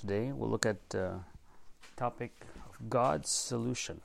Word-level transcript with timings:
today. 0.00 0.32
We'll 0.32 0.48
look 0.48 0.64
at 0.64 0.78
uh, 0.94 1.18
topic 1.94 2.32
of 2.66 2.88
God's 2.88 3.28
solution. 3.28 4.00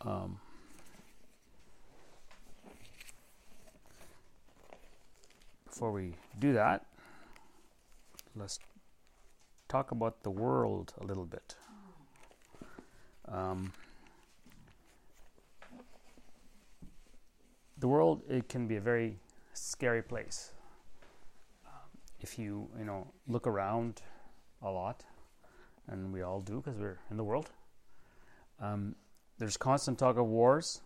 Um, 0.00 0.40
before 5.66 5.92
we 5.92 6.14
do 6.38 6.54
that, 6.54 6.86
let's 8.34 8.58
talk 9.68 9.90
about 9.90 10.22
the 10.22 10.30
world 10.30 10.94
a 11.02 11.04
little 11.04 11.26
bit. 11.26 11.54
Um, 13.28 13.74
the 17.76 17.88
world 17.88 18.22
it 18.30 18.48
can 18.48 18.66
be 18.66 18.76
a 18.76 18.80
very 18.80 19.18
scary 19.52 20.02
place 20.02 20.53
if 22.24 22.38
you 22.38 22.70
you 22.78 22.86
know 22.86 23.06
look 23.28 23.46
around 23.46 24.00
a 24.62 24.70
lot, 24.70 25.04
and 25.88 26.10
we 26.10 26.22
all 26.22 26.40
do 26.40 26.56
because 26.56 26.80
we're 26.80 26.98
in 27.10 27.18
the 27.18 27.24
world. 27.24 27.50
Um, 28.60 28.96
there's 29.38 29.58
constant 29.58 29.98
talk 29.98 30.16
of 30.16 30.26
wars. 30.26 30.80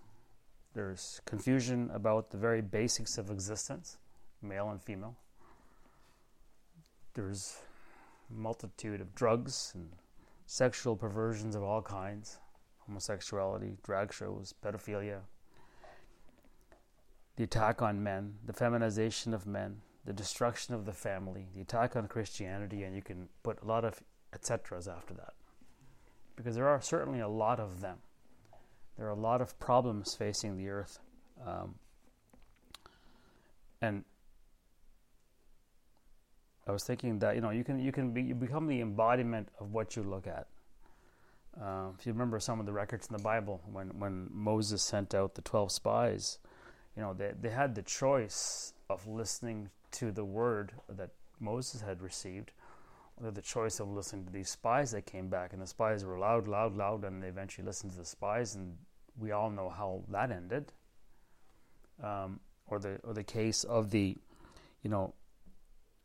There's 0.75 1.21
confusion 1.27 1.91
about 1.95 2.31
the 2.31 2.39
very 2.39 2.61
basics 2.61 3.19
of 3.19 3.31
existence, 3.31 3.99
male 4.43 4.71
and 4.71 4.83
female. 4.83 5.15
There's 7.15 7.59
multitude 8.29 9.01
of 9.01 9.15
drugs 9.15 9.73
and 9.75 9.91
sexual 10.47 10.97
perversions 10.97 11.55
of 11.55 11.63
all 11.63 11.83
kinds, 11.83 12.39
homosexuality, 12.87 13.77
drag 13.85 14.13
shows, 14.13 14.55
pedophilia, 14.65 15.21
the 17.37 17.45
attack 17.45 17.81
on 17.81 18.03
men, 18.03 18.35
the 18.45 18.53
feminization 18.53 19.33
of 19.33 19.47
men, 19.47 19.83
the 20.05 20.13
destruction 20.13 20.75
of 20.75 20.87
the 20.87 20.93
family, 20.93 21.49
the 21.55 21.61
attack 21.61 21.97
on 21.97 22.09
Christianity, 22.09 22.83
and 22.85 22.95
you 22.95 23.03
can 23.03 23.29
put 23.43 23.61
a 23.63 23.67
lot 23.67 23.85
of 23.85 24.03
etceteras 24.33 24.89
after 24.89 25.15
that. 25.15 25.35
Because 26.37 26.55
there 26.55 26.69
are 26.69 26.81
certainly 26.81 27.21
a 27.21 27.29
lot 27.29 27.61
of 27.61 27.81
them. 27.81 27.99
There 28.97 29.07
are 29.07 29.11
a 29.11 29.15
lot 29.15 29.41
of 29.41 29.59
problems 29.59 30.15
facing 30.15 30.57
the 30.57 30.69
earth. 30.69 30.99
Um, 31.47 31.75
and 33.81 34.05
I 36.67 36.73
was 36.73 36.85
thinking 36.85 37.19
that 37.21 37.35
you 37.35 37.41
know 37.41 37.51
you 37.51 37.65
can 37.65 37.79
you 37.79 37.93
can 37.93 38.13
be, 38.13 38.23
you 38.23 38.35
become 38.35 38.67
the 38.67 38.81
embodiment 38.81 39.49
of 39.59 39.73
what 39.73 39.97
you 39.97 40.03
look 40.03 40.27
at. 40.27 40.47
Uh, 41.61 41.89
if 41.99 42.07
you 42.07 42.13
remember 42.13 42.39
some 42.39 42.61
of 42.61 42.67
the 42.67 42.73
records 42.73 43.07
in 43.09 43.17
the 43.17 43.23
Bible, 43.23 43.63
when 43.73 43.99
when 43.99 44.29
Moses 44.31 44.83
sent 44.83 45.15
out 45.15 45.35
the 45.35 45.43
twelve 45.43 45.73
spies, 45.73 46.39
you 46.95 47.03
know 47.03 47.15
they 47.15 47.33
they 47.41 47.49
had 47.49 47.75
the 47.75 47.83
choice 47.83 48.75
of 48.91 49.07
listening 49.07 49.71
to 49.93 50.13
the 50.13 50.25
word 50.25 50.73
that 50.89 51.11
Moses 51.41 51.81
had 51.81 52.03
received, 52.03 52.53
the 53.21 53.43
choice 53.43 53.81
of 53.81 53.89
listening 53.89 54.25
to 54.27 54.33
these 54.33 54.49
spies 54.49 54.93
that 54.93 55.07
came 55.07 55.29
back, 55.29 55.53
and 55.53 55.61
the 55.61 55.67
spies 55.67 56.05
were 56.05 56.19
loud, 56.19 56.47
loud, 56.47 56.77
loud, 56.77 57.05
and 57.05 57.23
they 57.23 57.29
eventually 57.29 57.67
listened 57.67 57.93
to 57.93 57.99
the 57.99 58.05
spies, 58.05 58.55
and 58.55 58.77
we 59.19 59.33
all 59.33 59.51
know 59.51 59.69
how 59.69 60.03
that 60.09 60.31
ended. 60.31 60.73
Um, 62.03 62.41
or 62.69 62.79
the 62.79 63.01
or 63.03 63.13
the 63.13 63.25
case 63.25 63.65
of 63.65 63.91
the, 63.91 64.17
you 64.83 64.91
know, 64.91 65.15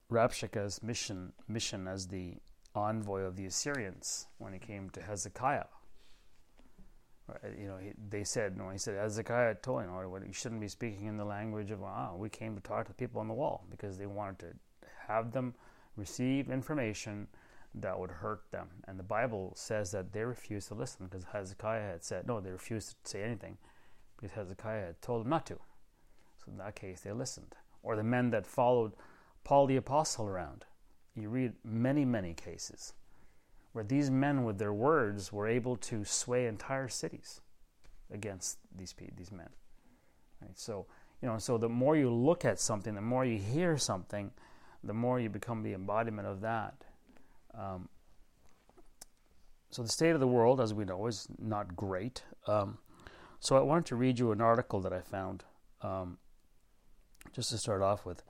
Rabshakeh's 0.09 0.81
mission 0.81 1.33
mission 1.47 1.87
as 1.87 2.07
the 2.07 2.35
envoy 2.73 3.21
of 3.21 3.35
the 3.35 3.45
Assyrians 3.45 4.27
when 4.39 4.53
he 4.53 4.59
came 4.59 4.89
to 4.91 5.01
Hezekiah. 5.01 5.65
Right, 7.27 7.53
you 7.57 7.67
know, 7.67 7.77
they 8.09 8.25
said, 8.25 8.57
no, 8.57 8.69
he 8.69 8.77
said, 8.77 8.95
Hezekiah 8.95 9.55
told 9.61 9.83
you, 9.83 9.87
know, 9.87 10.21
you 10.25 10.33
shouldn't 10.33 10.59
be 10.59 10.67
speaking 10.67 11.05
in 11.05 11.15
the 11.15 11.23
language 11.23 11.71
of, 11.71 11.81
ah, 11.81 12.13
we 12.15 12.27
came 12.29 12.53
to 12.55 12.61
talk 12.61 12.85
to 12.85 12.91
the 12.91 12.95
people 12.95 13.21
on 13.21 13.29
the 13.29 13.33
wall 13.33 13.65
because 13.69 13.97
they 13.97 14.05
wanted 14.05 14.39
to 14.39 14.47
have 15.07 15.31
them 15.31 15.53
receive 15.95 16.49
information 16.49 17.27
that 17.75 17.97
would 17.97 18.11
hurt 18.11 18.43
them. 18.51 18.67
And 18.87 18.99
the 18.99 19.03
Bible 19.03 19.53
says 19.55 19.91
that 19.91 20.11
they 20.11 20.23
refused 20.25 20.67
to 20.67 20.73
listen 20.73 21.07
because 21.07 21.25
Hezekiah 21.31 21.81
had 21.81 22.03
said, 22.03 22.27
no, 22.27 22.41
they 22.41 22.51
refused 22.51 22.89
to 22.89 23.09
say 23.09 23.23
anything 23.23 23.57
because 24.17 24.35
Hezekiah 24.35 24.87
had 24.87 25.01
told 25.01 25.21
them 25.21 25.29
not 25.29 25.45
to. 25.45 25.55
So 25.55 26.51
in 26.51 26.57
that 26.57 26.75
case, 26.75 27.01
they 27.01 27.13
listened. 27.13 27.55
Or 27.83 27.95
the 27.95 28.03
men 28.03 28.31
that 28.31 28.45
followed 28.45 28.93
Paul 29.45 29.67
the 29.67 29.77
Apostle 29.77 30.27
around. 30.27 30.65
You 31.15 31.29
read 31.29 31.53
many, 31.63 32.03
many 32.05 32.33
cases 32.33 32.93
where 33.73 33.83
these 33.83 34.09
men, 34.09 34.43
with 34.43 34.57
their 34.57 34.73
words, 34.73 35.33
were 35.33 35.47
able 35.47 35.75
to 35.75 36.05
sway 36.05 36.47
entire 36.47 36.87
cities 36.87 37.41
against 38.11 38.57
these 38.75 38.93
these 39.17 39.31
men. 39.31 39.49
Right? 40.41 40.57
So 40.57 40.85
you 41.21 41.29
know, 41.29 41.37
so 41.37 41.57
the 41.57 41.69
more 41.69 41.95
you 41.95 42.11
look 42.11 42.43
at 42.43 42.59
something, 42.59 42.95
the 42.95 43.01
more 43.01 43.23
you 43.23 43.37
hear 43.37 43.77
something, 43.77 44.31
the 44.83 44.93
more 44.93 45.19
you 45.19 45.29
become 45.29 45.63
the 45.63 45.73
embodiment 45.73 46.27
of 46.27 46.41
that. 46.41 46.83
Um, 47.57 47.87
so 49.69 49.81
the 49.81 49.89
state 49.89 50.11
of 50.11 50.19
the 50.19 50.27
world, 50.27 50.59
as 50.59 50.73
we 50.73 50.83
know, 50.83 51.07
is 51.07 51.27
not 51.39 51.77
great. 51.77 52.23
Um, 52.45 52.77
so 53.39 53.55
I 53.55 53.61
wanted 53.61 53.85
to 53.85 53.95
read 53.95 54.19
you 54.19 54.31
an 54.31 54.41
article 54.41 54.81
that 54.81 54.91
I 54.91 54.99
found, 54.99 55.45
um, 55.81 56.17
just 57.31 57.49
to 57.51 57.57
start 57.57 57.81
off 57.81 58.05
with, 58.05 58.21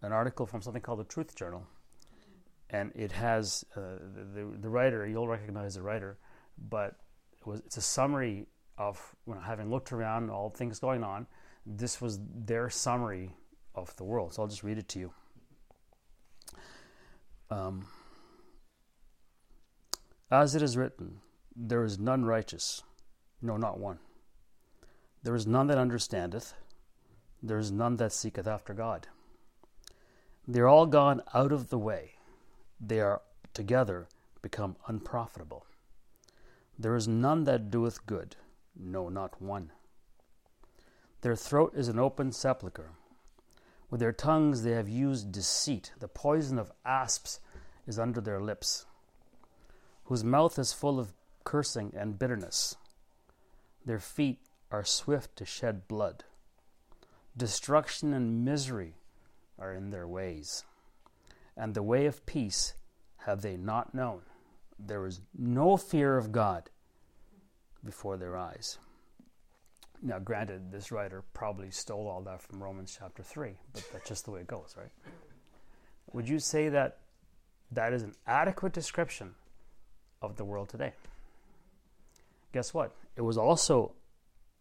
an 0.00 0.12
article 0.12 0.46
from 0.46 0.62
something 0.62 0.80
called 0.80 1.00
the 1.00 1.04
Truth 1.04 1.34
Journal 1.34 1.66
and 2.70 2.92
it 2.94 3.12
has 3.12 3.64
uh, 3.76 3.80
the, 4.34 4.44
the, 4.60 4.68
writer. 4.68 5.06
You'll 5.06 5.28
recognize 5.28 5.74
the 5.74 5.82
writer, 5.82 6.18
but 6.58 6.96
it 7.38 7.46
was 7.46 7.60
it's 7.60 7.76
a 7.76 7.82
summary 7.82 8.46
of 8.76 9.16
you 9.26 9.34
know, 9.34 9.40
having 9.40 9.70
looked 9.70 9.92
around 9.92 10.30
all 10.30 10.50
things 10.50 10.78
going 10.78 11.02
on. 11.02 11.26
This 11.64 12.00
was 12.00 12.20
their 12.34 12.70
summary 12.70 13.30
of 13.74 13.94
the 13.96 14.04
world. 14.04 14.34
So 14.34 14.42
I'll 14.42 14.48
just 14.48 14.62
read 14.62 14.78
it 14.78 14.88
to 14.88 14.98
you. 14.98 15.12
Um, 17.50 17.86
As 20.30 20.54
it 20.54 20.60
is 20.60 20.76
written, 20.76 21.20
there 21.56 21.84
is 21.84 21.98
none 21.98 22.24
righteous, 22.26 22.82
no, 23.40 23.56
not 23.56 23.78
one. 23.78 23.98
There 25.22 25.34
is 25.34 25.46
none 25.46 25.68
that 25.68 25.78
understandeth, 25.78 26.52
there 27.42 27.58
is 27.58 27.72
none 27.72 27.96
that 27.96 28.12
seeketh 28.12 28.46
after 28.46 28.74
God. 28.74 29.08
They 30.46 30.60
are 30.60 30.68
all 30.68 30.86
gone 30.86 31.22
out 31.34 31.50
of 31.50 31.70
the 31.70 31.78
way 31.78 32.17
they 32.80 33.00
are 33.00 33.22
together 33.54 34.08
become 34.42 34.76
unprofitable. 34.86 35.66
There 36.78 36.94
is 36.94 37.08
none 37.08 37.44
that 37.44 37.70
doeth 37.70 38.06
good, 38.06 38.36
no, 38.76 39.08
not 39.08 39.42
one. 39.42 39.72
Their 41.22 41.34
throat 41.34 41.72
is 41.74 41.88
an 41.88 41.98
open 41.98 42.30
sepulchre. 42.30 42.92
With 43.90 44.00
their 44.00 44.12
tongues 44.12 44.62
they 44.62 44.72
have 44.72 44.88
used 44.88 45.32
deceit. 45.32 45.92
The 45.98 46.08
poison 46.08 46.58
of 46.58 46.72
asps 46.84 47.40
is 47.86 47.98
under 47.98 48.20
their 48.20 48.40
lips, 48.40 48.86
whose 50.04 50.22
mouth 50.22 50.58
is 50.58 50.72
full 50.72 51.00
of 51.00 51.14
cursing 51.42 51.92
and 51.96 52.18
bitterness. 52.18 52.76
Their 53.84 53.98
feet 53.98 54.40
are 54.70 54.84
swift 54.84 55.34
to 55.36 55.44
shed 55.44 55.88
blood. 55.88 56.24
Destruction 57.36 58.12
and 58.12 58.44
misery 58.44 58.94
are 59.58 59.72
in 59.72 59.90
their 59.90 60.06
ways 60.06 60.64
and 61.58 61.74
the 61.74 61.82
way 61.82 62.06
of 62.06 62.24
peace 62.24 62.74
have 63.26 63.42
they 63.42 63.56
not 63.56 63.94
known. 63.94 64.20
There 64.78 65.04
is 65.06 65.20
no 65.36 65.76
fear 65.76 66.16
of 66.16 66.30
God 66.30 66.70
before 67.84 68.16
their 68.16 68.36
eyes. 68.36 68.78
Now, 70.00 70.20
granted, 70.20 70.70
this 70.70 70.92
writer 70.92 71.24
probably 71.34 71.72
stole 71.72 72.06
all 72.06 72.22
that 72.22 72.40
from 72.40 72.62
Romans 72.62 72.96
chapter 72.98 73.24
3, 73.24 73.50
but 73.72 73.84
that's 73.92 74.08
just 74.08 74.24
the 74.24 74.30
way 74.30 74.40
it 74.40 74.46
goes, 74.46 74.76
right? 74.78 74.92
Would 76.12 76.28
you 76.28 76.38
say 76.38 76.68
that 76.68 76.98
that 77.72 77.92
is 77.92 78.02
an 78.02 78.14
adequate 78.26 78.72
description 78.72 79.34
of 80.22 80.36
the 80.36 80.44
world 80.44 80.68
today? 80.68 80.92
Guess 82.52 82.72
what? 82.72 82.94
It 83.16 83.22
was 83.22 83.36
also 83.36 83.92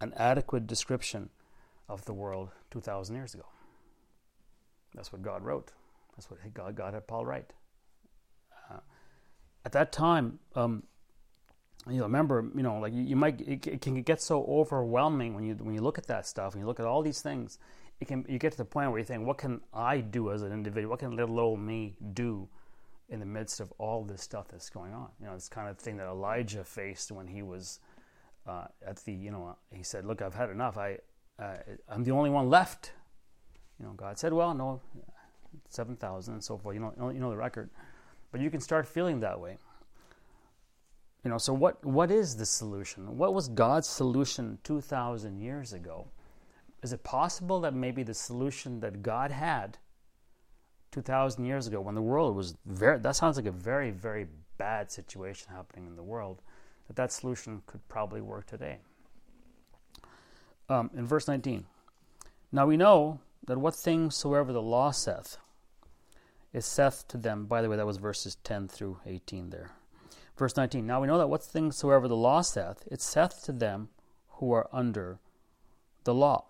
an 0.01 0.13
adequate 0.17 0.65
description 0.65 1.29
of 1.87 2.03
the 2.05 2.13
world 2.13 2.49
2,000 2.71 3.15
years 3.15 3.35
ago. 3.35 3.45
That's 4.95 5.13
what 5.13 5.21
God 5.21 5.43
wrote. 5.43 5.71
That's 6.17 6.29
what 6.29 6.39
God, 6.53 6.75
God 6.75 6.93
had 6.93 7.07
Paul 7.07 7.25
write. 7.25 7.53
Uh, 8.69 8.79
at 9.65 9.71
that 9.73 9.91
time, 9.91 10.39
um, 10.55 10.83
you 11.87 11.97
know, 11.97 12.03
remember, 12.03 12.45
you 12.55 12.63
know, 12.63 12.79
like 12.79 12.93
you, 12.93 13.03
you 13.03 13.15
might, 13.15 13.39
it, 13.41 13.65
it, 13.67 13.81
can 13.81 14.01
get 14.01 14.21
so 14.21 14.43
overwhelming 14.45 15.35
when 15.35 15.45
you 15.45 15.53
when 15.55 15.73
you 15.73 15.81
look 15.81 15.97
at 15.97 16.07
that 16.07 16.25
stuff 16.25 16.53
and 16.53 16.61
you 16.61 16.67
look 16.67 16.79
at 16.79 16.85
all 16.85 17.01
these 17.01 17.21
things. 17.21 17.59
It 17.99 18.07
can 18.07 18.25
you 18.27 18.39
get 18.39 18.51
to 18.51 18.57
the 18.57 18.65
point 18.65 18.91
where 18.91 18.99
you 18.99 19.05
think, 19.05 19.25
what 19.25 19.37
can 19.37 19.61
I 19.73 20.01
do 20.01 20.31
as 20.31 20.41
an 20.41 20.51
individual? 20.51 20.89
What 20.89 20.99
can 20.99 21.15
little 21.15 21.39
old 21.39 21.59
me 21.59 21.95
do 22.13 22.49
in 23.09 23.19
the 23.19 23.25
midst 23.25 23.59
of 23.59 23.71
all 23.77 24.03
this 24.03 24.21
stuff 24.21 24.47
that's 24.49 24.69
going 24.69 24.93
on? 24.93 25.09
You 25.19 25.27
know, 25.27 25.33
it's 25.33 25.49
kind 25.49 25.69
of 25.69 25.77
thing 25.77 25.97
that 25.97 26.07
Elijah 26.07 26.63
faced 26.63 27.11
when 27.11 27.27
he 27.27 27.41
was 27.41 27.79
uh, 28.47 28.65
at 28.85 28.97
the, 28.97 29.13
you 29.13 29.31
know, 29.31 29.55
he 29.71 29.83
said, 29.83 30.05
look, 30.05 30.21
I've 30.21 30.35
had 30.35 30.49
enough. 30.49 30.77
I, 30.77 30.99
uh, 31.39 31.57
I'm 31.89 32.03
the 32.03 32.11
only 32.11 32.29
one 32.29 32.49
left. 32.49 32.91
You 33.79 33.85
know, 33.85 33.93
God 33.93 34.17
said, 34.17 34.33
well, 34.33 34.53
no, 34.53 34.81
7,000 35.69 36.33
and 36.33 36.43
so 36.43 36.57
forth. 36.57 36.75
You 36.75 36.81
know, 36.81 37.09
you 37.09 37.19
know 37.19 37.29
the 37.29 37.37
record. 37.37 37.69
But 38.31 38.41
you 38.41 38.49
can 38.49 38.59
start 38.59 38.87
feeling 38.87 39.19
that 39.21 39.39
way. 39.39 39.57
You 41.23 41.31
know, 41.31 41.37
so 41.37 41.53
what, 41.53 41.83
what 41.83 42.11
is 42.11 42.37
the 42.37 42.45
solution? 42.45 43.17
What 43.17 43.33
was 43.33 43.47
God's 43.47 43.87
solution 43.87 44.59
2,000 44.63 45.37
years 45.39 45.73
ago? 45.73 46.07
Is 46.83 46.93
it 46.93 47.03
possible 47.03 47.59
that 47.61 47.73
maybe 47.73 48.03
the 48.03 48.13
solution 48.13 48.79
that 48.81 49.01
God 49.01 49.31
had 49.31 49.77
2,000 50.91 51.43
years 51.43 51.67
ago 51.67 51.81
when 51.81 51.95
the 51.95 52.01
world 52.01 52.35
was 52.35 52.55
very, 52.65 52.99
that 52.99 53.15
sounds 53.15 53.35
like 53.35 53.45
a 53.45 53.51
very, 53.51 53.91
very 53.91 54.27
bad 54.57 54.91
situation 54.91 55.49
happening 55.53 55.87
in 55.87 55.95
the 55.95 56.03
world, 56.03 56.41
that 56.87 56.95
that 56.95 57.11
solution 57.11 57.61
could 57.65 57.85
probably 57.89 58.21
work 58.21 58.45
today. 58.45 58.77
Um, 60.69 60.89
in 60.95 61.05
verse 61.05 61.27
19, 61.27 61.65
now 62.51 62.65
we 62.65 62.77
know 62.77 63.19
that 63.47 63.57
what 63.57 63.75
things 63.75 64.15
soever 64.15 64.53
the 64.53 64.61
law 64.61 64.91
saith, 64.91 65.37
it 66.53 66.63
saith 66.63 67.07
to 67.07 67.17
them, 67.17 67.45
by 67.45 67.61
the 67.61 67.69
way, 67.69 67.77
that 67.77 67.85
was 67.85 67.97
verses 67.97 68.37
10 68.43 68.67
through 68.67 68.99
18 69.05 69.49
there. 69.49 69.71
Verse 70.37 70.55
19, 70.55 70.85
now 70.85 71.01
we 71.01 71.07
know 71.07 71.17
that 71.17 71.29
what 71.29 71.43
things 71.43 71.75
soever 71.75 72.07
the 72.07 72.15
law 72.15 72.41
saith, 72.41 72.87
it 72.91 73.01
saith 73.01 73.43
to 73.43 73.51
them 73.51 73.89
who 74.33 74.51
are 74.51 74.69
under 74.71 75.19
the 76.03 76.13
law. 76.13 76.45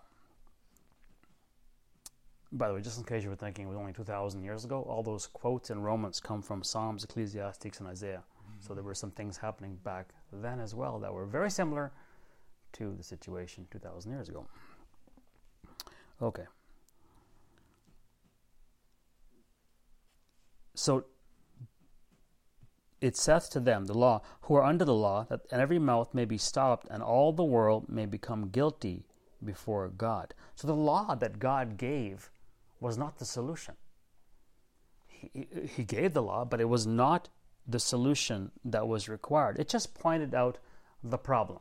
By 2.50 2.68
the 2.68 2.74
way, 2.74 2.80
just 2.80 2.98
in 2.98 3.04
case 3.04 3.22
you 3.22 3.30
were 3.30 3.36
thinking 3.36 3.66
it 3.66 3.68
was 3.68 3.76
only 3.76 3.92
2,000 3.92 4.42
years 4.42 4.64
ago, 4.64 4.82
all 4.82 5.02
those 5.02 5.26
quotes 5.26 5.70
in 5.70 5.80
Romans 5.80 6.20
come 6.20 6.42
from 6.42 6.62
Psalms, 6.62 7.04
Ecclesiastics, 7.04 7.80
and 7.80 7.88
Isaiah. 7.88 8.22
Mm-hmm. 8.22 8.66
So 8.66 8.74
there 8.74 8.84
were 8.84 8.94
some 8.94 9.10
things 9.10 9.36
happening 9.36 9.78
back 9.84 10.08
then 10.32 10.58
as 10.60 10.74
well 10.74 10.98
that 11.00 11.12
were 11.12 11.26
very 11.26 11.50
similar 11.50 11.92
to 12.74 12.94
the 12.94 13.02
situation 13.02 13.66
2,000 13.70 14.10
years 14.10 14.28
ago. 14.28 14.46
Okay. 16.20 16.44
So 20.78 21.06
it 23.00 23.16
saith 23.16 23.50
to 23.50 23.60
them, 23.60 23.86
the 23.86 23.98
law, 23.98 24.22
who 24.42 24.54
are 24.54 24.62
under 24.62 24.84
the 24.84 24.94
law, 24.94 25.26
that 25.28 25.40
every 25.50 25.78
mouth 25.78 26.14
may 26.14 26.24
be 26.24 26.38
stopped, 26.38 26.86
and 26.88 27.02
all 27.02 27.32
the 27.32 27.44
world 27.44 27.88
may 27.88 28.06
become 28.06 28.50
guilty 28.50 29.04
before 29.44 29.88
God. 29.88 30.34
So 30.54 30.68
the 30.68 30.74
law 30.74 31.16
that 31.16 31.40
God 31.40 31.78
gave 31.78 32.30
was 32.78 32.96
not 32.96 33.18
the 33.18 33.24
solution. 33.24 33.74
He, 35.08 35.48
he 35.76 35.82
gave 35.82 36.14
the 36.14 36.22
law, 36.22 36.44
but 36.44 36.60
it 36.60 36.68
was 36.68 36.86
not 36.86 37.28
the 37.66 37.80
solution 37.80 38.52
that 38.64 38.86
was 38.86 39.08
required. 39.08 39.58
It 39.58 39.68
just 39.68 39.94
pointed 39.94 40.32
out 40.32 40.58
the 41.02 41.18
problem. 41.18 41.58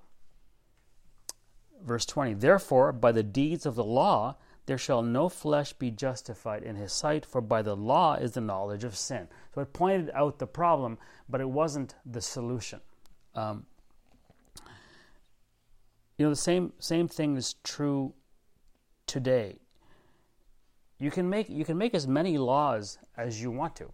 Verse 1.83 2.05
20 2.05 2.35
Therefore, 2.35 2.91
by 2.91 3.11
the 3.11 3.23
deeds 3.23 3.65
of 3.65 3.73
the 3.73 3.83
law, 3.83 4.35
there 4.67 4.77
shall 4.77 5.01
no 5.01 5.29
flesh 5.29 5.71
be 5.73 5.89
justified 5.89 6.61
in 6.61 6.75
his 6.75 6.91
sight, 6.91 7.25
for 7.25 7.39
by 7.39 7.61
the 7.61 7.75
law 7.75 8.15
is 8.15 8.33
the 8.33 8.41
knowledge 8.41 8.83
of 8.83 8.97
sin. 8.97 9.29
So 9.55 9.61
it 9.61 9.71
pointed 9.71 10.11
out 10.13 10.39
the 10.39 10.45
problem, 10.45 10.97
but 11.29 11.39
it 11.39 11.49
wasn't 11.49 11.95
the 12.05 12.21
solution. 12.21 12.81
Um, 13.33 13.65
you 16.17 16.25
know, 16.25 16.29
the 16.29 16.35
same 16.35 16.73
same 16.79 17.07
thing 17.07 17.37
is 17.37 17.55
true 17.63 18.13
today. 19.05 19.59
You 20.99 21.11
can 21.11 21.29
make 21.29 21.49
you 21.49 21.63
can 21.63 21.77
make 21.77 21.95
as 21.95 22.05
many 22.05 22.37
laws 22.37 22.97
as 23.15 23.41
you 23.41 23.51
want 23.51 23.75
to, 23.77 23.89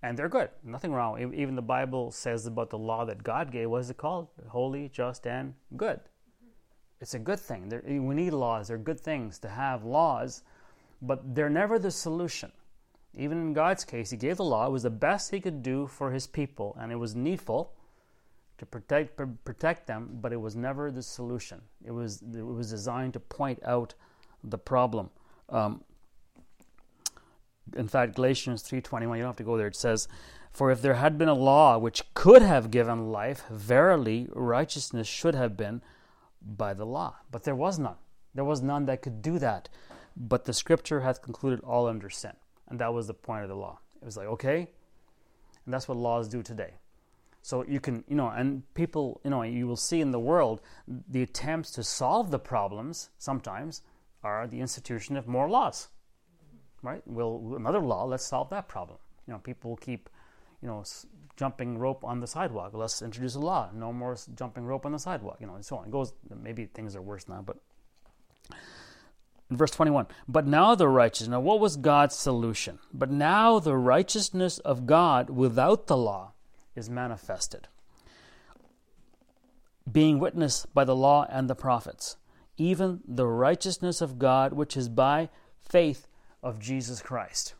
and 0.00 0.16
they're 0.16 0.28
good. 0.28 0.50
Nothing 0.62 0.92
wrong. 0.92 1.34
Even 1.34 1.56
the 1.56 1.62
Bible 1.62 2.12
says 2.12 2.46
about 2.46 2.70
the 2.70 2.78
law 2.78 3.04
that 3.04 3.24
God 3.24 3.50
gave. 3.50 3.68
What 3.68 3.80
is 3.80 3.90
it 3.90 3.96
called? 3.96 4.28
Holy, 4.48 4.90
just, 4.90 5.26
and 5.26 5.54
good. 5.76 5.98
It's 7.00 7.14
a 7.14 7.18
good 7.18 7.40
thing. 7.40 7.68
They're, 7.68 7.82
we 7.86 8.14
need 8.14 8.32
laws. 8.32 8.68
They're 8.68 8.78
good 8.78 9.00
things 9.00 9.38
to 9.40 9.48
have 9.48 9.84
laws, 9.84 10.42
but 11.00 11.34
they're 11.34 11.50
never 11.50 11.78
the 11.78 11.90
solution. 11.90 12.52
Even 13.16 13.38
in 13.38 13.52
God's 13.52 13.84
case, 13.84 14.10
He 14.10 14.16
gave 14.16 14.36
the 14.36 14.44
law. 14.44 14.66
It 14.66 14.72
was 14.72 14.82
the 14.82 14.90
best 14.90 15.30
He 15.30 15.40
could 15.40 15.62
do 15.62 15.86
for 15.86 16.12
His 16.12 16.26
people, 16.26 16.76
and 16.78 16.92
it 16.92 16.96
was 16.96 17.16
needful 17.16 17.72
to 18.58 18.66
protect 18.66 19.18
protect 19.44 19.86
them, 19.86 20.18
but 20.20 20.32
it 20.32 20.40
was 20.40 20.54
never 20.54 20.90
the 20.90 21.02
solution. 21.02 21.62
It 21.84 21.92
was 21.92 22.22
it 22.22 22.44
was 22.44 22.68
designed 22.70 23.14
to 23.14 23.20
point 23.20 23.58
out 23.64 23.94
the 24.44 24.58
problem. 24.58 25.08
Um, 25.48 25.82
in 27.74 27.88
fact, 27.88 28.14
Galatians 28.14 28.60
three 28.62 28.82
twenty 28.82 29.06
one. 29.06 29.16
You 29.16 29.22
don't 29.22 29.30
have 29.30 29.36
to 29.36 29.44
go 29.44 29.56
there. 29.56 29.68
It 29.68 29.76
says, 29.76 30.06
"For 30.52 30.70
if 30.70 30.82
there 30.82 30.94
had 30.94 31.16
been 31.16 31.28
a 31.28 31.34
law 31.34 31.78
which 31.78 32.02
could 32.12 32.42
have 32.42 32.70
given 32.70 33.10
life, 33.10 33.44
verily 33.48 34.28
righteousness 34.34 35.08
should 35.08 35.34
have 35.34 35.56
been 35.56 35.80
by 36.42 36.74
the 36.74 36.86
law. 36.86 37.16
But 37.30 37.44
there 37.44 37.54
was 37.54 37.78
none. 37.78 37.96
There 38.34 38.44
was 38.44 38.62
none 38.62 38.86
that 38.86 39.02
could 39.02 39.22
do 39.22 39.38
that. 39.38 39.68
But 40.16 40.44
the 40.44 40.52
Scripture 40.52 41.00
hath 41.00 41.22
concluded 41.22 41.60
all 41.60 41.86
under 41.86 42.10
sin, 42.10 42.32
and 42.68 42.78
that 42.80 42.92
was 42.92 43.06
the 43.06 43.14
point 43.14 43.42
of 43.42 43.48
the 43.48 43.56
law. 43.56 43.78
It 44.02 44.04
was 44.04 44.16
like 44.16 44.26
okay, 44.26 44.68
and 45.64 45.74
that's 45.74 45.88
what 45.88 45.96
laws 45.96 46.28
do 46.28 46.42
today. 46.42 46.74
So 47.42 47.64
you 47.66 47.80
can, 47.80 48.04
you 48.06 48.16
know, 48.16 48.28
and 48.28 48.62
people, 48.74 49.20
you 49.24 49.30
know, 49.30 49.42
you 49.42 49.66
will 49.66 49.76
see 49.76 50.00
in 50.00 50.10
the 50.10 50.20
world 50.20 50.60
the 50.86 51.22
attempts 51.22 51.70
to 51.72 51.82
solve 51.82 52.30
the 52.30 52.38
problems 52.38 53.10
sometimes 53.18 53.82
are 54.22 54.46
the 54.46 54.60
institution 54.60 55.16
of 55.16 55.26
more 55.26 55.48
laws. 55.48 55.88
Right? 56.82 57.02
Well, 57.06 57.54
another 57.56 57.80
law, 57.80 58.04
let's 58.04 58.26
solve 58.26 58.50
that 58.50 58.68
problem. 58.68 58.98
You 59.26 59.34
know, 59.34 59.38
people 59.38 59.76
keep, 59.76 60.10
you 60.60 60.68
know, 60.68 60.84
jumping 61.40 61.78
rope 61.78 62.04
on 62.04 62.20
the 62.20 62.26
sidewalk. 62.26 62.72
Let's 62.74 63.00
introduce 63.00 63.34
a 63.34 63.40
law. 63.40 63.70
No 63.74 63.94
more 63.94 64.14
jumping 64.34 64.66
rope 64.66 64.84
on 64.84 64.92
the 64.92 64.98
sidewalk. 64.98 65.38
You 65.40 65.46
know, 65.46 65.54
and 65.54 65.64
so 65.64 65.78
on. 65.78 65.86
It 65.86 65.90
goes. 65.90 66.12
Maybe 66.42 66.66
things 66.66 66.94
are 66.94 67.02
worse 67.02 67.26
now, 67.26 67.42
but. 67.44 67.56
In 69.50 69.56
verse 69.56 69.72
21, 69.72 70.06
but 70.28 70.46
now 70.46 70.76
the 70.76 70.86
righteousness. 70.86 71.30
Now, 71.30 71.40
what 71.40 71.58
was 71.58 71.76
God's 71.76 72.14
solution? 72.14 72.78
But 72.94 73.10
now 73.10 73.58
the 73.58 73.76
righteousness 73.76 74.58
of 74.58 74.86
God 74.86 75.28
without 75.28 75.88
the 75.88 75.96
law 75.96 76.34
is 76.76 76.88
manifested, 76.88 77.66
being 79.90 80.20
witnessed 80.20 80.72
by 80.72 80.84
the 80.84 80.94
law 80.94 81.26
and 81.28 81.50
the 81.50 81.56
prophets, 81.56 82.16
even 82.58 83.00
the 83.04 83.26
righteousness 83.26 84.00
of 84.00 84.20
God 84.20 84.52
which 84.52 84.76
is 84.76 84.88
by 84.88 85.30
faith 85.58 86.06
of 86.44 86.60
Jesus 86.60 87.02
Christ, 87.02 87.54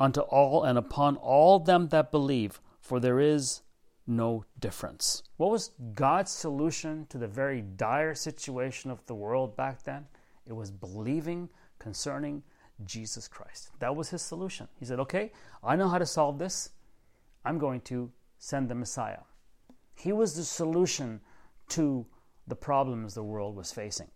unto 0.00 0.20
all 0.20 0.64
and 0.64 0.78
upon 0.78 1.16
all 1.16 1.58
them 1.58 1.88
that 1.88 2.10
believe, 2.10 2.58
for 2.86 3.00
there 3.00 3.18
is 3.18 3.62
no 4.06 4.44
difference. 4.60 5.24
What 5.38 5.50
was 5.50 5.72
God's 5.94 6.30
solution 6.30 7.06
to 7.08 7.18
the 7.18 7.26
very 7.26 7.60
dire 7.60 8.14
situation 8.14 8.92
of 8.92 9.04
the 9.06 9.14
world 9.14 9.56
back 9.56 9.82
then? 9.82 10.06
It 10.46 10.52
was 10.52 10.70
believing 10.70 11.48
concerning 11.80 12.44
Jesus 12.84 13.26
Christ. 13.26 13.70
That 13.80 13.96
was 13.96 14.10
his 14.10 14.22
solution. 14.22 14.68
He 14.78 14.84
said, 14.84 15.00
Okay, 15.00 15.32
I 15.64 15.74
know 15.74 15.88
how 15.88 15.98
to 15.98 16.06
solve 16.06 16.38
this. 16.38 16.70
I'm 17.44 17.58
going 17.58 17.80
to 17.82 18.12
send 18.38 18.68
the 18.68 18.74
Messiah. 18.76 19.24
He 19.96 20.12
was 20.12 20.36
the 20.36 20.44
solution 20.44 21.20
to 21.70 22.06
the 22.46 22.54
problems 22.54 23.14
the 23.14 23.24
world 23.24 23.56
was 23.56 23.72
facing. 23.72 24.10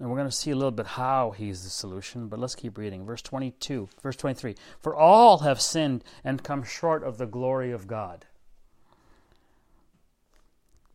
And 0.00 0.08
we're 0.08 0.16
going 0.16 0.30
to 0.30 0.34
see 0.34 0.50
a 0.50 0.56
little 0.56 0.70
bit 0.70 0.86
how 0.86 1.32
he's 1.32 1.62
the 1.62 1.68
solution, 1.68 2.28
but 2.28 2.40
let's 2.40 2.54
keep 2.54 2.78
reading. 2.78 3.04
Verse 3.04 3.20
22, 3.20 3.90
verse 4.02 4.16
23. 4.16 4.54
For 4.80 4.96
all 4.96 5.38
have 5.40 5.60
sinned 5.60 6.02
and 6.24 6.42
come 6.42 6.64
short 6.64 7.04
of 7.04 7.18
the 7.18 7.26
glory 7.26 7.70
of 7.70 7.86
God, 7.86 8.24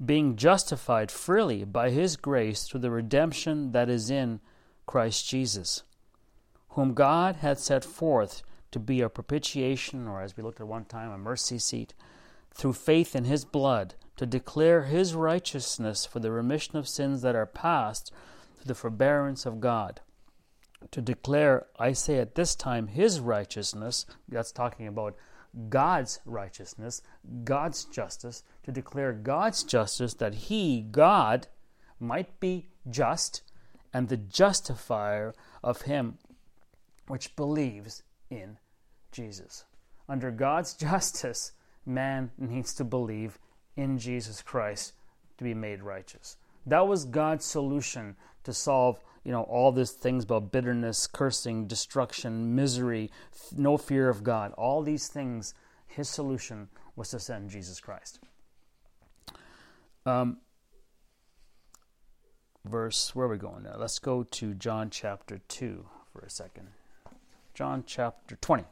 being 0.03 0.35
justified 0.35 1.11
freely 1.11 1.63
by 1.63 1.91
his 1.91 2.17
grace 2.17 2.63
through 2.63 2.79
the 2.79 2.89
redemption 2.89 3.73
that 3.73 3.89
is 3.89 4.09
in 4.09 4.39
Christ 4.87 5.29
Jesus, 5.29 5.83
whom 6.69 6.95
God 6.95 7.37
hath 7.37 7.59
set 7.59 7.85
forth 7.85 8.41
to 8.71 8.79
be 8.79 9.01
a 9.01 9.07
propitiation, 9.07 10.07
or 10.07 10.21
as 10.21 10.35
we 10.35 10.41
looked 10.41 10.59
at 10.59 10.67
one 10.67 10.85
time, 10.85 11.11
a 11.11 11.17
mercy 11.17 11.59
seat, 11.59 11.93
through 12.55 12.73
faith 12.73 13.15
in 13.15 13.25
his 13.25 13.45
blood, 13.45 13.93
to 14.15 14.25
declare 14.25 14.85
his 14.85 15.13
righteousness 15.13 16.07
for 16.07 16.19
the 16.19 16.31
remission 16.31 16.77
of 16.77 16.87
sins 16.87 17.21
that 17.21 17.35
are 17.35 17.45
past, 17.45 18.11
the 18.65 18.75
forbearance 18.75 19.45
of 19.45 19.59
God. 19.59 20.01
To 20.91 21.01
declare, 21.01 21.67
I 21.79 21.93
say 21.93 22.19
at 22.19 22.35
this 22.35 22.55
time, 22.55 22.87
his 22.87 23.19
righteousness, 23.19 24.05
that's 24.27 24.51
talking 24.51 24.87
about 24.87 25.15
God's 25.69 26.19
righteousness, 26.25 27.01
God's 27.43 27.85
justice, 27.85 28.43
to 28.63 28.71
declare 28.71 29.13
God's 29.13 29.63
justice 29.63 30.13
that 30.15 30.33
he, 30.35 30.81
God, 30.81 31.47
might 31.99 32.39
be 32.39 32.67
just 32.89 33.41
and 33.93 34.09
the 34.09 34.17
justifier 34.17 35.33
of 35.63 35.83
him 35.83 36.17
which 37.07 37.35
believes 37.35 38.03
in 38.29 38.57
Jesus. 39.11 39.65
Under 40.09 40.31
God's 40.31 40.73
justice, 40.87 41.53
man 41.85 42.31
needs 42.37 42.73
to 42.75 42.83
believe 42.83 43.39
in 43.77 43.97
Jesus 43.97 44.41
Christ 44.41 44.93
to 45.37 45.43
be 45.43 45.53
made 45.53 45.81
righteous. 45.81 46.37
That 46.65 46.87
was 46.87 47.05
God's 47.05 47.45
solution 47.45 48.15
to 48.45 48.53
solve, 48.53 48.99
you 49.23 49.31
know, 49.31 49.43
all 49.43 49.71
these 49.71 49.91
things 49.91 50.23
about 50.23 50.51
bitterness, 50.51 51.07
cursing, 51.07 51.67
destruction, 51.67 52.55
misery, 52.55 53.11
no 53.55 53.77
fear 53.77 54.09
of 54.09 54.23
God. 54.23 54.53
All 54.53 54.81
these 54.81 55.07
things, 55.07 55.53
his 55.87 56.07
solution 56.09 56.69
was 56.95 57.09
to 57.09 57.19
send 57.19 57.49
Jesus 57.49 57.79
Christ. 57.79 58.19
Um, 60.05 60.37
verse, 62.63 63.13
where 63.15 63.25
are 63.25 63.29
we 63.29 63.37
going 63.37 63.63
now? 63.63 63.75
Let's 63.77 63.99
go 63.99 64.23
to 64.23 64.53
John 64.53 64.89
chapter 64.89 65.39
2 65.47 65.85
for 66.13 66.21
a 66.21 66.29
second. 66.29 66.69
John 67.53 67.83
chapter 67.85 68.35
20. 68.35 68.63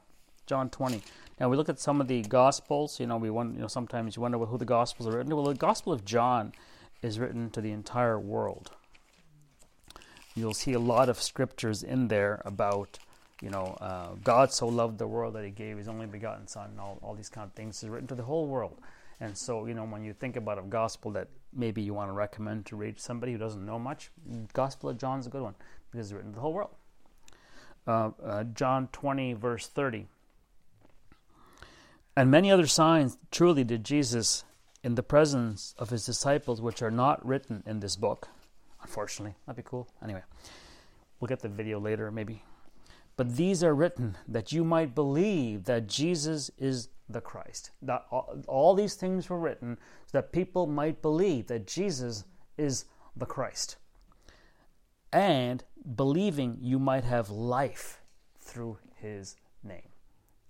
John 0.46 0.70
20. 0.70 1.02
Now 1.40 1.50
we 1.50 1.58
look 1.58 1.70
at 1.70 1.80
some 1.80 2.00
of 2.00 2.08
the 2.08 2.22
Gospels. 2.22 3.00
You 3.00 3.08
know, 3.08 3.18
we 3.18 3.30
want, 3.30 3.56
you 3.56 3.62
know, 3.62 3.68
sometimes 3.68 4.16
you 4.16 4.22
wonder 4.22 4.38
who 4.38 4.58
the 4.58 4.66
Gospels 4.66 5.08
are 5.08 5.18
written 5.18 5.30
to. 5.32 5.36
Well, 5.36 5.46
the 5.46 5.56
Gospel 5.56 5.94
of 5.94 6.06
John 6.06 6.54
is 7.02 7.20
written 7.20 7.50
to 7.52 7.62
the 7.62 7.72
entire 7.72 8.20
world. 8.20 8.72
You'll 10.36 10.54
see 10.54 10.74
a 10.74 10.80
lot 10.80 11.10
of 11.10 11.22
scriptures 11.22 11.84
in 11.84 12.08
there 12.08 12.42
about, 12.46 12.98
you 13.42 13.50
know, 13.50 13.78
uh, 13.80 14.16
God 14.24 14.52
so 14.52 14.68
loved 14.68 14.98
the 14.98 15.08
world 15.08 15.36
that 15.36 15.46
He 15.46 15.52
gave 15.52 15.78
His 15.78 15.88
only 15.88 16.08
begotten 16.08 16.48
Son, 16.48 16.72
and 16.72 16.80
all, 16.80 17.00
all 17.02 17.14
these 17.14 17.30
kind 17.30 17.46
of 17.46 17.54
things 17.54 17.84
is 17.84 17.90
written 17.90 18.08
to 18.08 18.16
the 18.16 18.24
whole 18.24 18.48
world. 18.48 18.80
And 19.20 19.38
so, 19.38 19.68
you 19.68 19.74
know, 19.74 19.86
when 19.86 20.04
you 20.04 20.14
think 20.14 20.36
about 20.36 20.58
a 20.58 20.64
gospel 20.64 21.12
that 21.12 21.28
maybe 21.54 21.82
you 21.82 21.94
want 21.94 22.10
to 22.10 22.14
recommend 22.14 22.66
to 22.68 22.76
read 22.76 23.00
somebody 23.00 23.32
who 23.32 23.38
doesn't 23.38 23.66
know 23.66 23.80
much, 23.80 24.12
Gospel 24.54 24.90
of 24.90 24.98
John's 24.98 25.28
a 25.28 25.30
good 25.30 25.44
one 25.44 25.56
because 25.92 26.08
it's 26.08 26.14
written 26.14 26.32
to 26.32 26.36
the 26.36 26.42
whole 26.42 26.54
world. 26.54 26.72
Uh, 27.88 28.12
uh, 28.24 28.44
John 28.46 28.90
20, 28.92 29.34
verse 29.34 29.68
30. 29.68 30.08
And 32.16 32.30
many 32.30 32.52
other 32.52 32.68
signs 32.68 33.18
truly 33.32 33.64
did 33.64 33.84
Jesus 33.84 34.46
in 34.84 34.96
the 34.96 35.04
presence 35.04 35.74
of 35.78 35.90
his 35.90 36.06
disciples, 36.06 36.62
which 36.62 36.82
are 36.82 36.92
not 36.92 37.26
written 37.26 37.64
in 37.66 37.80
this 37.80 37.96
book. 37.96 38.28
Unfortunately, 38.84 39.36
that'd 39.46 39.64
be 39.64 39.68
cool. 39.68 39.88
Anyway, 40.04 40.22
we'll 41.20 41.28
get 41.28 41.40
the 41.40 41.50
video 41.50 41.80
later, 41.80 42.12
maybe. 42.12 42.44
But 43.16 43.36
these 43.36 43.64
are 43.64 43.74
written 43.74 44.18
that 44.28 44.52
you 44.52 44.64
might 44.64 44.96
believe 44.96 45.66
that 45.66 45.88
Jesus 45.88 46.52
is 46.58 46.90
the 47.10 47.22
Christ. 47.22 47.72
That 47.82 48.06
all, 48.12 48.42
all 48.48 48.76
these 48.76 48.96
things 48.96 49.30
were 49.30 49.40
written 49.40 49.78
so 50.06 50.18
that 50.18 50.32
people 50.32 50.68
might 50.68 51.02
believe 51.02 51.48
that 51.48 51.68
Jesus 51.68 52.26
is 52.58 52.86
the 53.16 53.26
Christ. 53.26 53.78
And 55.12 55.64
believing 55.96 56.58
you 56.60 56.80
might 56.80 57.04
have 57.04 57.30
life 57.30 58.02
through 58.40 58.80
his 58.96 59.36
name. 59.64 59.90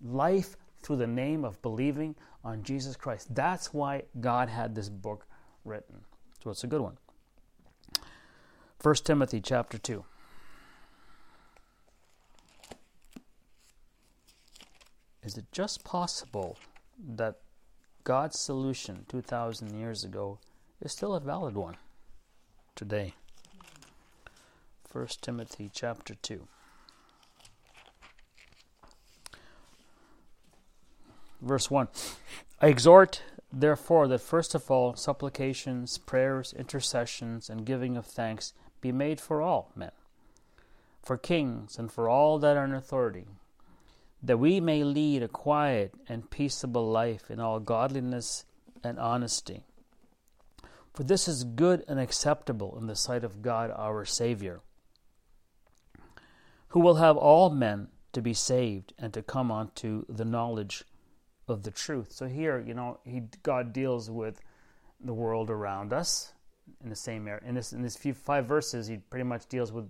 Life 0.02 0.56
through 0.82 0.98
the 0.98 1.08
name 1.08 1.44
of 1.44 1.62
believing 1.62 2.16
on 2.44 2.64
Jesus 2.64 2.96
Christ. 2.96 3.34
That's 3.36 3.74
why 3.74 4.04
God 4.20 4.50
had 4.50 4.74
this 4.74 4.90
book 4.90 5.26
written. 5.66 6.00
So 6.44 6.50
it's 6.50 6.64
a 6.64 6.68
good 6.68 6.82
one. 6.82 6.98
1 8.84 8.96
Timothy 8.96 9.40
chapter 9.40 9.78
2. 9.78 10.04
Is 15.24 15.38
it 15.38 15.46
just 15.54 15.86
possible 15.86 16.58
that 17.02 17.38
God's 18.04 18.38
solution 18.38 19.06
2,000 19.08 19.74
years 19.80 20.04
ago 20.04 20.40
is 20.82 20.92
still 20.92 21.16
a 21.16 21.22
valid 21.22 21.56
one 21.56 21.78
today? 22.76 23.14
1 24.92 25.08
Timothy 25.22 25.72
chapter 25.74 26.16
2. 26.16 26.46
Verse 31.42 31.72
1 31.72 31.88
I 32.60 32.68
exhort, 32.68 33.24
therefore, 33.50 34.10
that 34.10 34.20
first 34.20 34.54
of 34.54 34.70
all 34.70 34.98
supplications, 34.98 35.98
prayers, 35.98 36.54
intercessions, 36.58 37.50
and 37.50 37.66
giving 37.66 37.96
of 37.96 38.06
thanks 38.06 38.52
be 38.84 38.92
made 38.92 39.22
for 39.22 39.42
all 39.42 39.72
men, 39.78 39.94
for 41.02 41.18
kings, 41.18 41.80
and 41.80 41.90
for 41.90 42.10
all 42.10 42.38
that 42.38 42.58
are 42.58 42.66
in 42.66 42.74
authority, 42.74 43.26
that 44.22 44.38
we 44.38 44.60
may 44.60 44.84
lead 44.84 45.24
a 45.24 45.28
quiet 45.30 45.94
and 46.10 46.30
peaceable 46.30 46.92
life 46.92 47.32
in 47.32 47.40
all 47.40 47.62
godliness 47.62 48.46
and 48.84 49.00
honesty. 49.00 49.64
For 50.94 51.04
this 51.04 51.30
is 51.30 51.46
good 51.46 51.86
and 51.88 51.98
acceptable 51.98 52.78
in 52.78 52.88
the 52.88 52.96
sight 52.96 53.24
of 53.24 53.42
God 53.42 53.72
our 53.72 54.04
Saviour, 54.04 54.62
who 56.68 56.82
will 56.82 56.96
have 56.96 57.16
all 57.16 57.50
men 57.50 57.88
to 58.12 58.22
be 58.22 58.34
saved 58.34 58.94
and 59.00 59.14
to 59.14 59.24
come 59.24 59.50
unto 59.50 60.06
the 60.10 60.26
knowledge 60.26 60.84
of 61.48 61.64
the 61.64 61.72
truth. 61.72 62.12
So 62.12 62.28
here, 62.28 62.60
you 62.60 62.74
know, 62.74 63.00
he 63.06 63.24
God 63.44 63.72
deals 63.72 64.12
with 64.12 64.42
the 65.00 65.14
world 65.14 65.50
around 65.50 65.94
us 65.94 66.34
in 66.84 66.90
the 66.90 66.96
same 66.96 67.28
area. 67.28 67.42
In 67.46 67.56
this 67.56 67.74
in 67.74 67.82
these 67.82 67.96
few 67.96 68.14
five 68.14 68.46
verses, 68.46 68.88
he 68.88 68.98
pretty 68.98 69.24
much 69.24 69.48
deals 69.48 69.72
with 69.72 69.90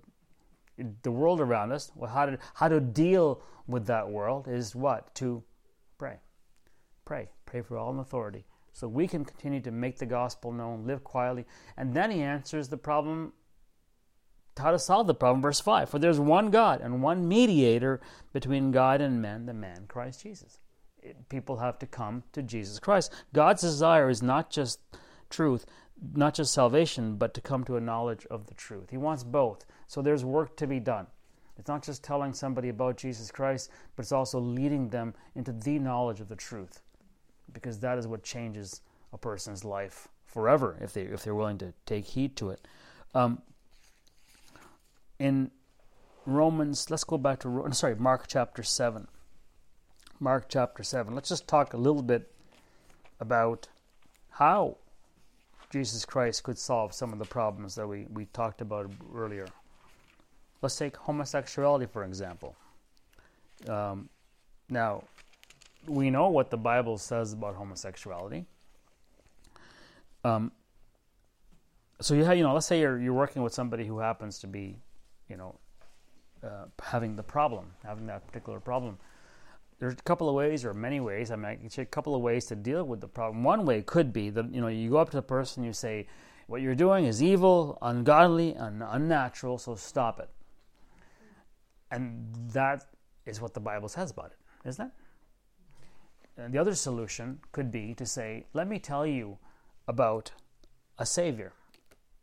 the 1.03 1.11
world 1.11 1.39
around 1.41 1.71
us. 1.71 1.91
Well, 1.95 2.09
how 2.09 2.25
to 2.25 2.37
how 2.53 2.67
to 2.67 2.79
deal 2.79 3.41
with 3.67 3.85
that 3.87 4.09
world 4.09 4.47
is 4.47 4.75
what 4.75 5.13
to 5.15 5.43
pray, 5.97 6.17
pray, 7.05 7.29
pray 7.45 7.61
for 7.61 7.77
all 7.77 7.91
in 7.91 7.99
authority, 7.99 8.45
so 8.71 8.87
we 8.87 9.07
can 9.07 9.25
continue 9.25 9.61
to 9.61 9.71
make 9.71 9.97
the 9.97 10.05
gospel 10.05 10.51
known, 10.51 10.85
live 10.85 11.03
quietly, 11.03 11.45
and 11.77 11.93
then 11.93 12.11
he 12.11 12.21
answers 12.21 12.69
the 12.69 12.77
problem. 12.77 13.33
How 14.55 14.69
to 14.69 14.77
solve 14.77 15.07
the 15.07 15.15
problem, 15.15 15.41
verse 15.41 15.59
5. 15.59 15.89
For 15.89 15.97
there's 15.97 16.19
one 16.19 16.51
God 16.51 16.79
and 16.79 17.01
one 17.01 17.27
mediator 17.27 17.99
between 18.33 18.69
God 18.69 19.01
and 19.01 19.19
men, 19.19 19.47
the 19.47 19.53
man 19.53 19.85
Christ 19.87 20.21
Jesus 20.21 20.59
people 21.29 21.57
have 21.57 21.79
to 21.79 21.85
come 21.85 22.23
to 22.31 22.41
Jesus 22.41 22.79
Christ. 22.79 23.11
God's 23.33 23.61
desire 23.61 24.09
is 24.09 24.21
not 24.21 24.49
just 24.49 24.79
truth, 25.29 25.65
not 26.13 26.33
just 26.33 26.53
salvation, 26.53 27.15
but 27.15 27.33
to 27.33 27.41
come 27.41 27.63
to 27.65 27.77
a 27.77 27.81
knowledge 27.81 28.25
of 28.29 28.47
the 28.47 28.53
truth. 28.53 28.89
He 28.89 28.97
wants 28.97 29.23
both. 29.23 29.65
So 29.87 30.01
there's 30.01 30.25
work 30.25 30.57
to 30.57 30.67
be 30.67 30.79
done. 30.79 31.07
It's 31.57 31.67
not 31.67 31.83
just 31.83 32.03
telling 32.03 32.33
somebody 32.33 32.69
about 32.69 32.97
Jesus 32.97 33.31
Christ, 33.31 33.69
but 33.95 34.03
it's 34.03 34.11
also 34.11 34.39
leading 34.39 34.89
them 34.89 35.13
into 35.35 35.51
the 35.51 35.79
knowledge 35.79 36.19
of 36.19 36.27
the 36.27 36.35
truth. 36.35 36.81
Because 37.51 37.79
that 37.79 37.97
is 37.97 38.07
what 38.07 38.23
changes 38.23 38.81
a 39.11 39.17
person's 39.17 39.63
life 39.63 40.07
forever 40.25 40.77
if 40.81 40.93
they 40.93 41.03
if 41.03 41.23
they're 41.23 41.35
willing 41.35 41.59
to 41.59 41.73
take 41.85 42.05
heed 42.05 42.35
to 42.37 42.49
it. 42.49 42.67
Um, 43.13 43.43
in 45.19 45.51
Romans, 46.25 46.89
let's 46.89 47.03
go 47.03 47.19
back 47.19 47.39
to 47.41 47.67
sorry 47.71 47.95
Mark 47.95 48.25
chapter 48.27 48.63
seven. 48.63 49.07
Mark 50.23 50.45
chapter 50.47 50.83
7. 50.83 51.13
Let's 51.13 51.27
just 51.27 51.47
talk 51.49 51.73
a 51.73 51.77
little 51.77 52.01
bit 52.01 52.31
about 53.19 53.67
how 54.31 54.77
Jesus 55.73 56.05
Christ 56.05 56.43
could 56.43 56.59
solve 56.59 56.93
some 56.93 57.11
of 57.13 57.17
the 57.17 57.25
problems 57.25 57.73
that 57.73 57.87
we, 57.87 58.05
we 58.13 58.25
talked 58.25 58.61
about 58.61 58.91
earlier. 59.11 59.47
Let's 60.61 60.77
take 60.77 60.95
homosexuality, 60.95 61.87
for 61.87 62.03
example. 62.03 62.55
Um, 63.67 64.07
now, 64.69 65.03
we 65.87 66.11
know 66.11 66.29
what 66.29 66.51
the 66.51 66.57
Bible 66.57 66.99
says 66.99 67.33
about 67.33 67.55
homosexuality. 67.55 68.45
Um, 70.23 70.51
so 71.99 72.13
you 72.13 72.23
have, 72.23 72.37
you 72.37 72.43
know, 72.43 72.53
let's 72.53 72.67
say 72.67 72.79
you're 72.79 72.99
you're 72.99 73.11
working 73.11 73.41
with 73.41 73.51
somebody 73.51 73.87
who 73.87 73.97
happens 73.97 74.37
to 74.39 74.47
be, 74.47 74.77
you 75.27 75.37
know, 75.37 75.55
uh, 76.43 76.65
having 76.83 77.15
the 77.15 77.23
problem, 77.23 77.65
having 77.83 78.05
that 78.05 78.27
particular 78.27 78.59
problem 78.59 78.99
there's 79.83 79.95
a 79.95 80.03
couple 80.03 80.29
of 80.29 80.35
ways 80.35 80.63
or 80.63 80.73
many 80.73 81.01
ways. 81.01 81.29
I 81.29 81.35
mean, 81.35 81.69
a 81.77 81.85
couple 81.85 82.15
of 82.15 82.21
ways 82.21 82.45
to 82.45 82.55
deal 82.55 82.85
with 82.85 83.01
the 83.01 83.07
problem. 83.09 83.43
One 83.43 83.65
way 83.65 83.81
could 83.81 84.13
be 84.13 84.29
that 84.29 84.53
you 84.53 84.61
know 84.61 84.69
you 84.69 84.89
go 84.89 84.95
up 84.95 85.09
to 85.09 85.17
the 85.17 85.21
person, 85.21 85.61
you 85.61 85.73
say, 85.73 86.07
"What 86.47 86.61
you're 86.61 86.73
doing 86.73 87.03
is 87.03 87.21
evil, 87.21 87.77
ungodly, 87.81 88.53
and 88.53 88.81
unnatural, 88.81 89.57
so 89.57 89.75
stop 89.75 90.21
it." 90.21 90.29
And 91.91 92.33
that 92.53 92.85
is 93.25 93.41
what 93.41 93.53
the 93.53 93.59
Bible 93.59 93.89
says 93.89 94.11
about 94.11 94.31
it, 94.31 94.69
isn't 94.69 94.87
it? 94.87 94.93
And 96.37 96.53
the 96.53 96.59
other 96.59 96.75
solution 96.75 97.41
could 97.51 97.69
be 97.69 97.93
to 97.95 98.05
say, 98.05 98.45
"Let 98.53 98.69
me 98.69 98.79
tell 98.79 99.05
you 99.05 99.37
about 99.85 100.31
a 100.97 101.05
Savior 101.05 101.51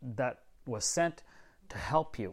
that 0.00 0.44
was 0.64 0.86
sent 0.86 1.22
to 1.68 1.76
help 1.76 2.18
you, 2.18 2.32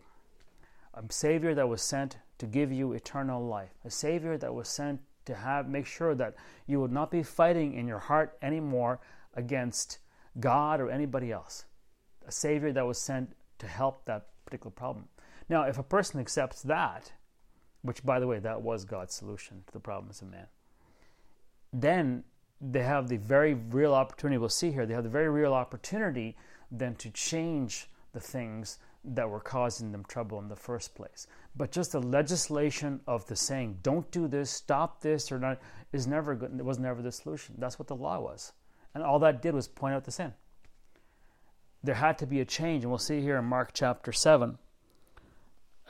a 0.94 1.04
Savior 1.12 1.54
that 1.54 1.68
was 1.68 1.82
sent 1.82 2.18
to 2.38 2.46
give 2.46 2.72
you 2.72 2.94
eternal 2.94 3.46
life, 3.46 3.74
a 3.84 3.92
Savior 3.92 4.38
that 4.38 4.54
was 4.54 4.70
sent 4.70 5.02
to 5.28 5.36
have 5.36 5.70
make 5.70 5.86
sure 5.86 6.16
that 6.16 6.36
you 6.66 6.82
would 6.82 6.92
not 6.92 7.12
be 7.12 7.24
fighting 7.24 7.74
in 7.74 7.88
your 7.88 8.00
heart 8.00 8.38
anymore 8.42 9.00
against 9.36 10.00
God 10.40 10.82
or 10.82 10.90
anybody 10.90 11.32
else. 11.32 11.66
A 12.28 12.32
Savior 12.32 12.74
that 12.74 12.86
was 12.86 13.00
sent 13.00 13.36
to 13.60 13.68
help 13.68 14.06
that 14.06 14.28
particular 14.46 14.72
problem. 14.72 15.08
Now, 15.50 15.64
if 15.64 15.78
a 15.78 15.84
person 15.84 16.20
accepts 16.20 16.62
that, 16.64 17.12
which 17.82 18.04
by 18.04 18.20
the 18.20 18.28
way, 18.28 18.40
that 18.40 18.62
was 18.62 18.86
God's 18.86 19.14
solution 19.14 19.64
to 19.68 19.74
the 19.74 19.80
problems 19.80 20.22
of 20.22 20.30
man, 20.30 20.48
then 21.72 22.24
they 22.60 22.84
have 22.84 23.08
the 23.08 23.18
very 23.18 23.54
real 23.54 23.94
opportunity, 23.94 24.38
we'll 24.38 24.50
see 24.50 24.72
here, 24.72 24.86
they 24.86 24.94
have 24.94 25.04
the 25.04 25.10
very 25.10 25.30
real 25.30 25.54
opportunity 25.54 26.36
then 26.72 26.96
to 26.96 27.10
change 27.12 27.88
the 28.14 28.20
things 28.20 28.80
that 29.04 29.30
were 29.30 29.40
causing 29.40 29.92
them 29.92 30.04
trouble 30.06 30.40
in 30.40 30.50
the 30.50 30.56
first 30.56 30.96
place. 30.96 31.28
But 31.58 31.72
just 31.72 31.92
the 31.92 32.00
legislation 32.00 33.02
of 33.08 33.26
the 33.26 33.36
saying, 33.36 33.80
don't 33.82 34.10
do 34.12 34.28
this, 34.28 34.52
stop 34.52 35.02
this, 35.02 35.32
or 35.32 35.40
not, 35.40 35.60
is 35.92 36.06
never 36.06 36.36
good. 36.36 36.54
It 36.56 36.64
was 36.64 36.78
never 36.78 37.02
the 37.02 37.12
solution. 37.12 37.56
That's 37.58 37.80
what 37.80 37.88
the 37.88 37.96
law 37.96 38.20
was. 38.20 38.54
And 38.94 39.04
all 39.04 39.18
that 39.20 39.42
did 39.42 39.56
was 39.56 39.68
point 39.68 39.96
out 39.96 40.04
the 40.04 40.12
sin. 40.12 40.34
There 41.84 41.96
had 41.96 42.20
to 42.20 42.28
be 42.28 42.40
a 42.40 42.46
change, 42.46 42.84
and 42.84 42.92
we'll 42.92 43.00
see 43.00 43.22
here 43.22 43.38
in 43.38 43.46
Mark 43.46 43.72
chapter 43.74 44.12
7. 44.12 44.60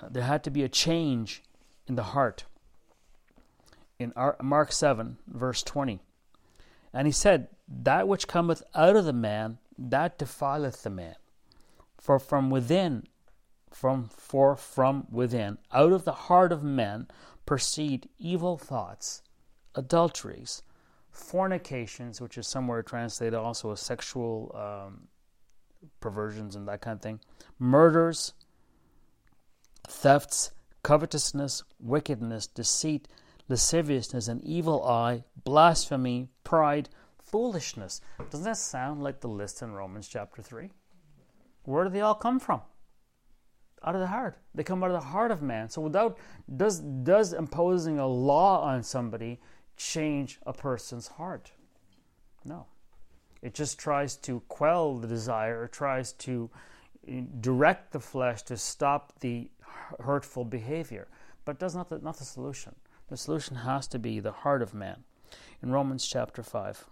Uh, 0.02 0.08
there 0.10 0.24
had 0.24 0.44
to 0.46 0.52
be 0.52 0.64
a 0.64 0.70
change 0.70 1.44
in 1.86 1.96
the 1.96 2.04
heart. 2.04 2.46
In 4.00 4.14
Mark 4.42 4.72
7, 4.72 5.18
verse 5.28 5.64
20. 5.64 6.00
And 6.94 7.08
he 7.08 7.12
said, 7.12 7.50
That 7.68 8.08
which 8.08 8.28
cometh 8.28 8.64
out 8.74 8.96
of 8.96 9.06
the 9.06 9.14
man, 9.14 9.58
that 9.78 10.18
defileth 10.18 10.84
the 10.84 10.90
man. 10.90 11.16
For 11.98 12.20
from 12.20 12.50
within, 12.50 13.08
from 13.72 14.10
for 14.10 14.56
from 14.56 15.08
within, 15.12 15.58
out 15.72 15.92
of 15.92 16.06
the 16.06 16.12
heart 16.14 16.52
of 16.52 16.64
men 16.64 17.08
proceed 17.46 18.10
evil 18.20 18.58
thoughts, 18.58 19.22
adulteries, 19.76 20.64
fornications, 21.12 22.22
which 22.22 22.38
is 22.38 22.48
somewhere 22.48 22.84
translated 22.84 23.34
also 23.34 23.72
as 23.72 23.80
sexual 23.80 24.52
um, 24.56 25.08
perversions 26.00 26.56
and 26.56 26.68
that 26.68 26.82
kind 26.82 26.96
of 26.96 27.02
thing, 27.02 27.20
murders, 27.60 28.34
thefts, 29.88 30.52
covetousness, 30.84 31.64
wickedness, 31.80 32.48
deceit, 32.48 33.08
lasciviousness, 33.50 34.28
an 34.28 34.42
evil 34.44 34.84
eye, 34.86 35.24
blasphemy, 35.44 36.30
pride, 36.44 36.90
foolishness. 37.18 38.02
Doesn't 38.30 38.46
that 38.46 38.58
sound 38.58 39.04
like 39.04 39.22
the 39.22 39.28
list 39.28 39.62
in 39.62 39.72
Romans 39.72 40.08
chapter 40.08 40.42
3? 40.42 40.70
Where 41.64 41.84
do 41.84 41.90
they 41.90 42.02
all 42.02 42.16
come 42.16 42.40
from? 42.40 42.62
Out 43.88 43.96
of 43.96 44.02
the 44.02 44.08
heart. 44.08 44.38
They 44.54 44.64
come 44.64 44.84
out 44.84 44.92
of 44.92 45.02
the 45.02 45.08
heart 45.08 45.32
of 45.32 45.42
man. 45.42 45.70
So 45.70 45.82
without 45.82 46.18
does 46.58 46.82
does 46.82 47.32
imposing 47.32 48.00
a 48.00 48.06
law 48.06 48.62
on 48.62 48.84
somebody 48.84 49.40
change 49.78 50.40
a 50.46 50.52
person's 50.52 51.08
heart? 51.08 51.52
No. 52.44 52.66
It 53.42 53.54
just 53.54 53.80
tries 53.80 54.18
to 54.18 54.42
quell 54.50 54.98
the 54.98 55.08
desire, 55.08 55.62
or 55.62 55.68
tries 55.70 56.12
to 56.28 56.50
eh, 57.08 57.22
direct 57.40 57.94
the 57.94 58.02
flesh 58.02 58.42
to 58.44 58.58
stop 58.58 59.14
the 59.22 59.50
hurtful 60.02 60.44
behavior. 60.44 61.08
But 61.46 61.58
does 61.58 61.74
not 61.74 61.88
the, 61.88 62.00
not 62.00 62.18
the 62.18 62.26
solution. 62.26 62.76
The 63.08 63.16
solution 63.16 63.56
has 63.56 63.88
to 63.88 64.00
be 64.00 64.20
the 64.20 64.34
heart 64.34 64.62
of 64.62 64.74
man. 64.74 65.06
In 65.64 65.72
Romans 65.72 66.06
chapter 66.06 66.44
5. 66.44 66.84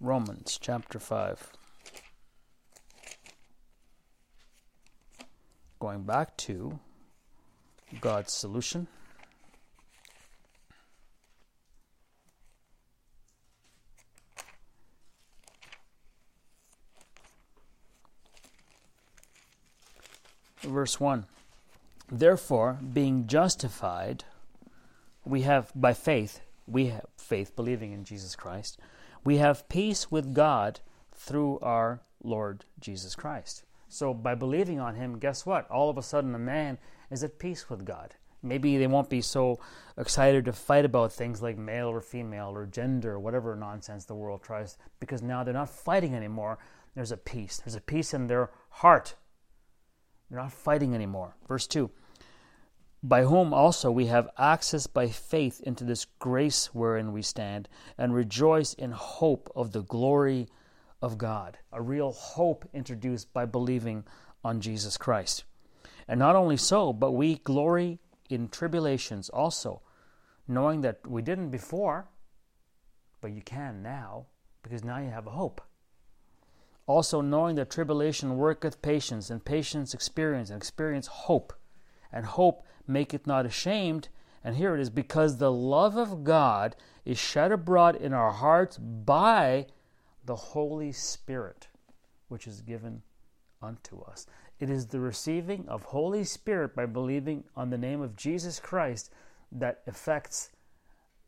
Romans 0.00 0.58
chapter 0.60 0.98
5. 0.98 1.52
Going 5.86 6.02
back 6.02 6.36
to 6.38 6.80
God's 8.00 8.32
solution. 8.32 8.88
Verse 20.62 20.98
1 20.98 21.26
Therefore, 22.10 22.80
being 22.92 23.28
justified, 23.28 24.24
we 25.24 25.42
have 25.42 25.70
by 25.76 25.92
faith, 25.94 26.40
we 26.66 26.86
have 26.86 27.06
faith 27.16 27.54
believing 27.54 27.92
in 27.92 28.02
Jesus 28.02 28.34
Christ, 28.34 28.80
we 29.22 29.36
have 29.36 29.68
peace 29.68 30.10
with 30.10 30.34
God 30.34 30.80
through 31.14 31.60
our 31.60 32.00
Lord 32.24 32.64
Jesus 32.80 33.14
Christ. 33.14 33.65
So, 33.88 34.12
by 34.12 34.34
believing 34.34 34.80
on 34.80 34.94
Him, 34.94 35.18
guess 35.18 35.46
what? 35.46 35.70
All 35.70 35.90
of 35.90 35.98
a 35.98 36.02
sudden, 36.02 36.34
a 36.34 36.38
man 36.38 36.78
is 37.10 37.22
at 37.22 37.38
peace 37.38 37.70
with 37.70 37.84
God. 37.84 38.14
Maybe 38.42 38.76
they 38.78 38.86
won't 38.86 39.10
be 39.10 39.20
so 39.20 39.58
excited 39.96 40.44
to 40.44 40.52
fight 40.52 40.84
about 40.84 41.12
things 41.12 41.42
like 41.42 41.56
male 41.56 41.88
or 41.88 42.00
female 42.00 42.50
or 42.50 42.66
gender 42.66 43.14
or 43.14 43.20
whatever 43.20 43.56
nonsense 43.56 44.04
the 44.04 44.14
world 44.14 44.42
tries, 44.42 44.76
because 45.00 45.22
now 45.22 45.44
they're 45.44 45.54
not 45.54 45.70
fighting 45.70 46.14
anymore. 46.14 46.58
There's 46.94 47.12
a 47.12 47.16
peace. 47.16 47.58
There's 47.58 47.74
a 47.74 47.80
peace 47.80 48.14
in 48.14 48.26
their 48.26 48.50
heart 48.70 49.14
they're 50.28 50.40
not 50.40 50.52
fighting 50.52 50.94
anymore. 50.94 51.36
Verse 51.46 51.66
2 51.66 51.90
By 53.02 53.24
whom 53.24 53.54
also 53.54 53.90
we 53.90 54.06
have 54.06 54.28
access 54.38 54.86
by 54.86 55.08
faith 55.08 55.60
into 55.60 55.84
this 55.84 56.06
grace 56.18 56.74
wherein 56.74 57.12
we 57.12 57.22
stand, 57.22 57.68
and 57.96 58.14
rejoice 58.14 58.74
in 58.74 58.90
hope 58.92 59.50
of 59.54 59.72
the 59.72 59.82
glory 59.82 60.48
of 61.06 61.18
God. 61.18 61.58
A 61.72 61.80
real 61.80 62.10
hope 62.10 62.68
introduced 62.74 63.32
by 63.32 63.46
believing 63.46 64.04
on 64.42 64.60
Jesus 64.60 64.96
Christ. 64.96 65.44
And 66.08 66.18
not 66.18 66.34
only 66.34 66.56
so, 66.56 66.92
but 66.92 67.12
we 67.12 67.36
glory 67.36 68.00
in 68.28 68.48
tribulations 68.48 69.28
also, 69.28 69.82
knowing 70.48 70.80
that 70.80 71.06
we 71.06 71.22
didn't 71.22 71.50
before, 71.50 72.08
but 73.20 73.30
you 73.30 73.40
can 73.40 73.82
now, 73.82 74.26
because 74.62 74.82
now 74.82 74.98
you 74.98 75.10
have 75.10 75.28
a 75.28 75.30
hope. 75.30 75.60
Also, 76.88 77.20
knowing 77.20 77.54
that 77.54 77.70
tribulation 77.70 78.36
worketh 78.36 78.82
patience, 78.82 79.30
and 79.30 79.44
patience 79.44 79.94
experience, 79.94 80.50
and 80.50 80.56
experience 80.56 81.06
hope, 81.06 81.52
and 82.12 82.26
hope 82.26 82.64
maketh 82.86 83.28
not 83.28 83.46
ashamed. 83.46 84.08
And 84.42 84.56
here 84.56 84.74
it 84.74 84.80
is 84.80 84.90
because 84.90 85.36
the 85.36 85.52
love 85.52 85.96
of 85.96 86.24
God 86.24 86.74
is 87.04 87.18
shed 87.18 87.52
abroad 87.52 87.94
in 87.94 88.12
our 88.12 88.32
hearts 88.32 88.76
by 88.78 89.66
the 90.26 90.36
Holy 90.36 90.92
Spirit, 90.92 91.68
which 92.28 92.46
is 92.46 92.60
given 92.60 93.02
unto 93.62 94.00
us. 94.02 94.26
It 94.58 94.70
is 94.70 94.86
the 94.86 95.00
receiving 95.00 95.66
of 95.68 95.82
Holy 95.82 96.24
Spirit 96.24 96.74
by 96.74 96.86
believing 96.86 97.44
on 97.54 97.70
the 97.70 97.78
name 97.78 98.00
of 98.00 98.16
Jesus 98.16 98.58
Christ 98.58 99.12
that 99.52 99.82
affects 99.86 100.50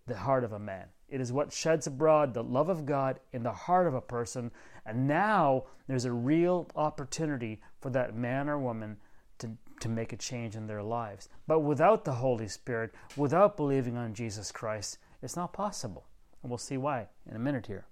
the 0.06 0.16
heart 0.16 0.44
of 0.44 0.52
a 0.52 0.58
man. 0.58 0.87
It 1.08 1.20
is 1.20 1.32
what 1.32 1.52
sheds 1.52 1.87
abroad 1.87 2.34
the 2.34 2.42
love 2.42 2.68
of 2.68 2.87
God 2.87 3.20
in 3.32 3.42
the 3.42 3.52
heart 3.52 3.87
of 3.87 3.94
a 3.94 4.00
person. 4.00 4.50
And 4.84 5.06
now 5.06 5.64
there's 5.87 6.04
a 6.04 6.12
real 6.12 6.68
opportunity 6.76 7.61
for 7.80 7.90
that 7.90 8.16
man 8.16 8.48
or 8.48 8.58
woman 8.58 8.96
to, 9.38 9.50
to 9.80 9.88
make 9.88 10.12
a 10.12 10.16
change 10.16 10.56
in 10.56 10.66
their 10.66 10.82
lives. 10.82 11.28
But 11.46 11.61
without 11.61 12.04
the 12.04 12.12
Holy 12.12 12.48
Spirit, 12.48 12.94
without 13.16 13.56
believing 13.56 13.96
on 13.96 14.14
Jesus 14.14 14.50
Christ, 14.50 14.98
it's 15.22 15.37
not 15.37 15.52
possible. 15.52 16.06
And 16.42 16.50
we'll 16.50 16.58
see 16.58 16.76
why 16.76 17.06
in 17.28 17.37
a 17.37 17.40
minute 17.40 17.66
here. 17.66 17.87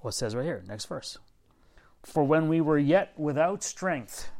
What 0.00 0.14
says 0.14 0.34
right 0.34 0.44
here, 0.44 0.62
next 0.66 0.86
verse. 0.86 1.18
For 2.04 2.24
when 2.24 2.48
we 2.48 2.60
were 2.60 2.78
yet 2.78 3.12
without 3.16 3.62
strength, 3.62 4.30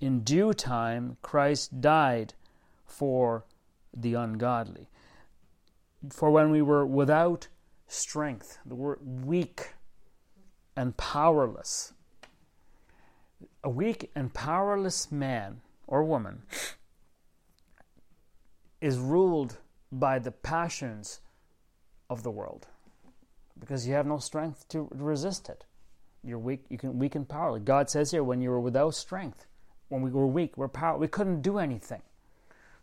in 0.00 0.20
due 0.20 0.52
time 0.52 1.16
Christ 1.22 1.80
died 1.80 2.34
for 2.86 3.44
the 3.94 4.14
ungodly. 4.14 4.88
For 6.10 6.30
when 6.30 6.50
we 6.50 6.62
were 6.62 6.86
without 6.86 7.48
strength, 7.88 8.58
the 8.64 8.76
word 8.76 9.00
weak 9.02 9.74
and 10.76 10.96
powerless, 10.96 11.92
a 13.64 13.68
weak 13.68 14.10
and 14.14 14.32
powerless 14.32 15.10
man 15.10 15.60
or 15.88 16.04
woman 16.04 16.42
is 18.80 18.98
ruled 18.98 19.56
by 19.90 20.20
the 20.20 20.30
passions 20.30 21.20
of 22.08 22.22
the 22.22 22.30
world 22.30 22.68
because 23.58 23.86
you 23.86 23.94
have 23.94 24.06
no 24.06 24.18
strength 24.18 24.68
to 24.68 24.88
resist 24.92 25.48
it. 25.48 25.64
You're 26.24 26.38
weak. 26.38 26.64
You 26.68 26.78
can 26.78 26.98
weak 26.98 27.14
and 27.14 27.28
powerless. 27.28 27.62
God 27.64 27.88
says 27.90 28.10
here, 28.10 28.24
when 28.24 28.40
you 28.40 28.50
were 28.50 28.60
without 28.60 28.94
strength, 28.94 29.46
when 29.88 30.02
we 30.02 30.10
were 30.10 30.26
weak, 30.26 30.56
we're 30.56 30.68
power. 30.68 30.98
We 30.98 31.08
couldn't 31.08 31.42
do 31.42 31.58
anything. 31.58 32.02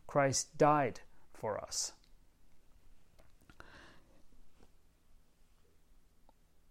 Christ 0.07 0.57
died 0.57 1.01
for 1.33 1.59
us. 1.59 1.93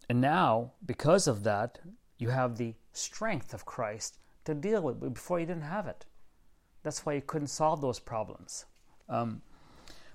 And 0.09 0.21
now, 0.21 0.73
because 0.85 1.27
of 1.27 1.45
that, 1.45 1.79
you 2.19 2.29
have 2.31 2.57
the 2.57 2.75
strength 2.93 3.55
of 3.55 3.65
Christ 3.65 4.19
to 4.45 4.55
deal 4.55 4.83
with. 4.83 5.01
Before 5.15 5.41
you 5.41 5.47
didn't 5.47 5.63
have 5.63 5.87
it. 5.87 6.05
That's 6.83 7.07
why 7.07 7.15
you 7.15 7.23
couldn't 7.23 7.49
solve 7.49 7.81
those 7.81 7.99
problems. 7.99 8.67
Um, 9.09 9.41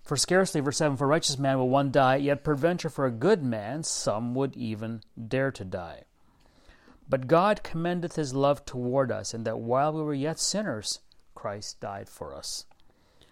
for 0.03 0.17
scarcely, 0.17 0.61
verse 0.61 0.77
7, 0.77 0.97
for 0.97 1.07
righteous 1.07 1.37
man 1.37 1.57
will 1.57 1.69
one 1.69 1.91
die, 1.91 2.17
yet 2.17 2.43
peradventure 2.43 2.89
for 2.89 3.05
a 3.05 3.11
good 3.11 3.43
man 3.43 3.83
some 3.83 4.33
would 4.35 4.55
even 4.55 5.01
dare 5.27 5.51
to 5.51 5.63
die. 5.63 6.03
But 7.07 7.27
God 7.27 7.63
commendeth 7.63 8.15
his 8.15 8.33
love 8.33 8.65
toward 8.65 9.11
us, 9.11 9.33
in 9.33 9.43
that 9.43 9.59
while 9.59 9.93
we 9.93 10.01
were 10.01 10.13
yet 10.13 10.39
sinners, 10.39 10.99
Christ 11.35 11.79
died 11.79 12.09
for 12.09 12.35
us. 12.35 12.65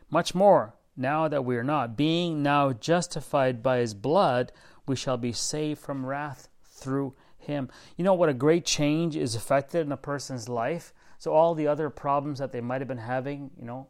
Much 0.09 0.33
more, 0.33 0.73
now 0.95 1.27
that 1.27 1.45
we 1.45 1.57
are 1.57 1.63
not, 1.63 1.97
being 1.97 2.41
now 2.41 2.73
justified 2.73 3.61
by 3.61 3.77
his 3.77 3.93
blood, 3.93 4.51
we 4.87 4.95
shall 4.95 5.17
be 5.17 5.31
saved 5.31 5.79
from 5.79 6.05
wrath 6.05 6.49
through 6.63 7.13
him. 7.37 7.69
You 7.95 8.03
know 8.03 8.13
what 8.13 8.29
a 8.29 8.33
great 8.33 8.65
change 8.65 9.15
is 9.15 9.35
affected 9.35 9.85
in 9.85 9.91
a 9.91 9.97
person's 9.97 10.49
life? 10.49 10.93
So 11.19 11.33
all 11.33 11.55
the 11.55 11.67
other 11.67 11.89
problems 11.89 12.39
that 12.39 12.51
they 12.51 12.61
might 12.61 12.81
have 12.81 12.87
been 12.87 12.97
having, 12.97 13.51
you 13.57 13.65
know, 13.65 13.87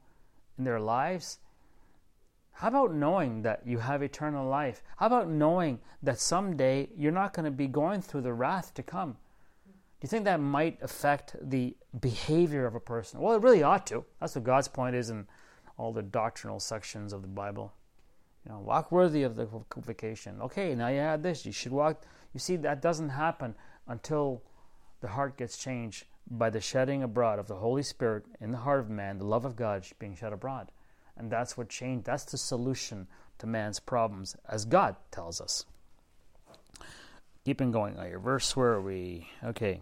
in 0.57 0.63
their 0.63 0.79
lives, 0.79 1.39
how 2.57 2.69
about 2.69 2.91
knowing 2.91 3.43
that 3.43 3.61
you 3.67 3.77
have 3.77 4.01
eternal 4.01 4.49
life? 4.49 4.81
How 4.95 5.05
about 5.05 5.29
knowing 5.29 5.77
that 6.01 6.19
someday 6.19 6.89
you're 6.97 7.11
not 7.11 7.31
going 7.31 7.45
to 7.45 7.51
be 7.51 7.67
going 7.67 8.01
through 8.01 8.21
the 8.21 8.33
wrath 8.33 8.73
to 8.73 8.81
come? 8.81 9.11
Do 9.11 10.01
you 10.01 10.09
think 10.09 10.25
that 10.25 10.39
might 10.39 10.81
affect 10.81 11.35
the 11.39 11.77
behavior 11.99 12.65
of 12.65 12.73
a 12.73 12.79
person? 12.79 13.19
Well, 13.19 13.35
it 13.35 13.43
really 13.43 13.61
ought 13.61 13.85
to. 13.87 14.05
That's 14.19 14.33
what 14.33 14.43
God's 14.43 14.67
point 14.67 14.95
is 14.95 15.11
in 15.11 15.27
all 15.77 15.93
the 15.93 16.01
doctrinal 16.01 16.59
sections 16.59 17.13
of 17.13 17.21
the 17.21 17.27
Bible. 17.27 17.73
You 18.43 18.53
know, 18.53 18.59
walk 18.59 18.91
worthy 18.91 19.21
of 19.21 19.35
the 19.35 19.47
vocation. 19.75 20.41
Okay, 20.41 20.73
now 20.73 20.87
you 20.87 20.97
had 20.97 21.21
this. 21.21 21.45
You 21.45 21.51
should 21.51 21.71
walk. 21.71 22.05
You 22.33 22.39
see, 22.39 22.55
that 22.55 22.81
doesn't 22.81 23.09
happen 23.09 23.53
until 23.87 24.41
the 25.01 25.09
heart 25.09 25.37
gets 25.37 25.59
changed 25.59 26.05
by 26.27 26.49
the 26.49 26.59
shedding 26.59 27.03
abroad 27.03 27.37
of 27.37 27.47
the 27.47 27.57
Holy 27.57 27.83
Spirit 27.83 28.25
in 28.41 28.51
the 28.51 28.57
heart 28.57 28.79
of 28.79 28.89
man, 28.89 29.19
the 29.19 29.25
love 29.25 29.45
of 29.45 29.55
God 29.55 29.85
being 29.99 30.15
shed 30.15 30.33
abroad. 30.33 30.71
And 31.17 31.31
that's 31.31 31.57
what 31.57 31.69
changed. 31.69 32.05
That's 32.05 32.25
the 32.25 32.37
solution 32.37 33.07
to 33.39 33.47
man's 33.47 33.79
problems, 33.79 34.35
as 34.47 34.65
God 34.65 34.95
tells 35.11 35.41
us. 35.41 35.65
Keeping 37.45 37.71
going. 37.71 37.95
Here. 37.95 38.19
Verse 38.19 38.55
where 38.55 38.73
are 38.73 38.81
we? 38.81 39.29
Okay. 39.43 39.81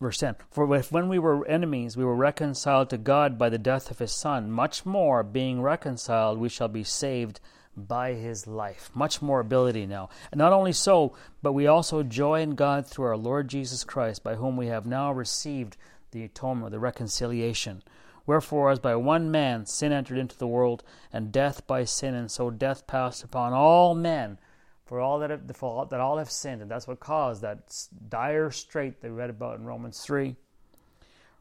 Verse 0.00 0.18
10 0.18 0.36
For 0.50 0.74
if 0.76 0.90
when 0.90 1.08
we 1.08 1.18
were 1.18 1.46
enemies, 1.46 1.96
we 1.96 2.04
were 2.04 2.14
reconciled 2.14 2.90
to 2.90 2.98
God 2.98 3.38
by 3.38 3.48
the 3.48 3.58
death 3.58 3.90
of 3.90 3.98
his 3.98 4.12
Son, 4.12 4.50
much 4.50 4.84
more, 4.84 5.22
being 5.22 5.62
reconciled, 5.62 6.38
we 6.38 6.48
shall 6.48 6.68
be 6.68 6.84
saved 6.84 7.40
by 7.76 8.12
his 8.12 8.46
life. 8.46 8.90
Much 8.94 9.20
more 9.20 9.40
ability 9.40 9.86
now. 9.86 10.08
And 10.30 10.38
not 10.38 10.52
only 10.52 10.72
so, 10.72 11.14
but 11.42 11.52
we 11.52 11.66
also 11.66 12.02
joy 12.02 12.40
in 12.40 12.54
God 12.54 12.86
through 12.86 13.06
our 13.06 13.16
Lord 13.16 13.48
Jesus 13.48 13.84
Christ, 13.84 14.22
by 14.22 14.34
whom 14.36 14.56
we 14.56 14.66
have 14.68 14.86
now 14.86 15.12
received 15.12 15.76
the 16.10 16.24
atonement, 16.24 16.70
the 16.70 16.78
reconciliation. 16.78 17.82
Wherefore, 18.26 18.70
as 18.70 18.78
by 18.78 18.96
one 18.96 19.30
man 19.30 19.66
sin 19.66 19.92
entered 19.92 20.18
into 20.18 20.38
the 20.38 20.46
world, 20.46 20.82
and 21.12 21.32
death 21.32 21.66
by 21.66 21.84
sin, 21.84 22.14
and 22.14 22.30
so 22.30 22.50
death 22.50 22.86
passed 22.86 23.22
upon 23.22 23.52
all 23.52 23.94
men, 23.94 24.38
for 24.86 25.00
all 25.00 25.18
that 25.18 25.30
have, 25.30 25.46
that 25.46 26.00
all 26.00 26.18
have 26.18 26.30
sinned, 26.30 26.62
and 26.62 26.70
that's 26.70 26.86
what 26.86 27.00
caused 27.00 27.42
that 27.42 27.86
dire 28.08 28.50
strait 28.50 29.00
they 29.00 29.10
read 29.10 29.30
about 29.30 29.58
in 29.58 29.64
Romans 29.64 30.00
three. 30.00 30.36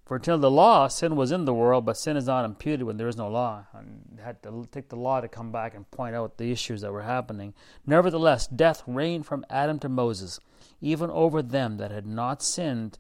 For 0.06 0.17
until 0.17 0.38
the 0.38 0.52
law, 0.52 0.89
sin 0.89 1.15
was 1.15 1.32
in 1.32 1.46
the 1.46 1.54
world, 1.54 1.86
but 1.86 1.96
sin 1.96 2.17
is 2.17 2.28
not 2.28 2.43
imputed 2.43 2.86
when 2.86 2.98
there 2.98 3.08
is 3.08 3.15
no 3.15 3.30
law. 3.30 3.65
And 3.74 4.19
had 4.22 4.43
to 4.43 4.67
take 4.69 4.89
the 4.89 4.98
law 4.98 5.22
to 5.22 5.30
come 5.30 5.52
back 5.52 5.76
and 5.76 5.89
point 5.91 6.13
out 6.13 6.38
the 6.38 6.52
issues 6.52 6.82
that 6.82 6.91
were 6.91 7.04
happening. 7.04 7.54
Nevertheless, 7.86 8.46
death 8.48 8.84
reigned 8.86 9.26
from 9.26 9.46
Adam 9.50 9.80
to 9.80 9.88
Moses, 9.88 10.41
even 10.82 11.10
over 11.10 11.41
them 11.41 11.78
that 11.78 11.91
had 11.91 12.06
not 12.06 12.41
sinned 12.41 12.98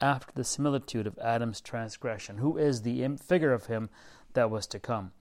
after 0.00 0.32
the 0.34 0.44
similitude 0.44 1.06
of 1.06 1.18
Adam's 1.18 1.60
transgression, 1.60 2.38
who 2.38 2.56
is 2.56 2.82
the 2.82 3.06
figure 3.16 3.52
of 3.52 3.66
him 3.66 3.90
that 4.34 4.50
was 4.50 4.66
to 4.68 4.78
come. 4.78 5.12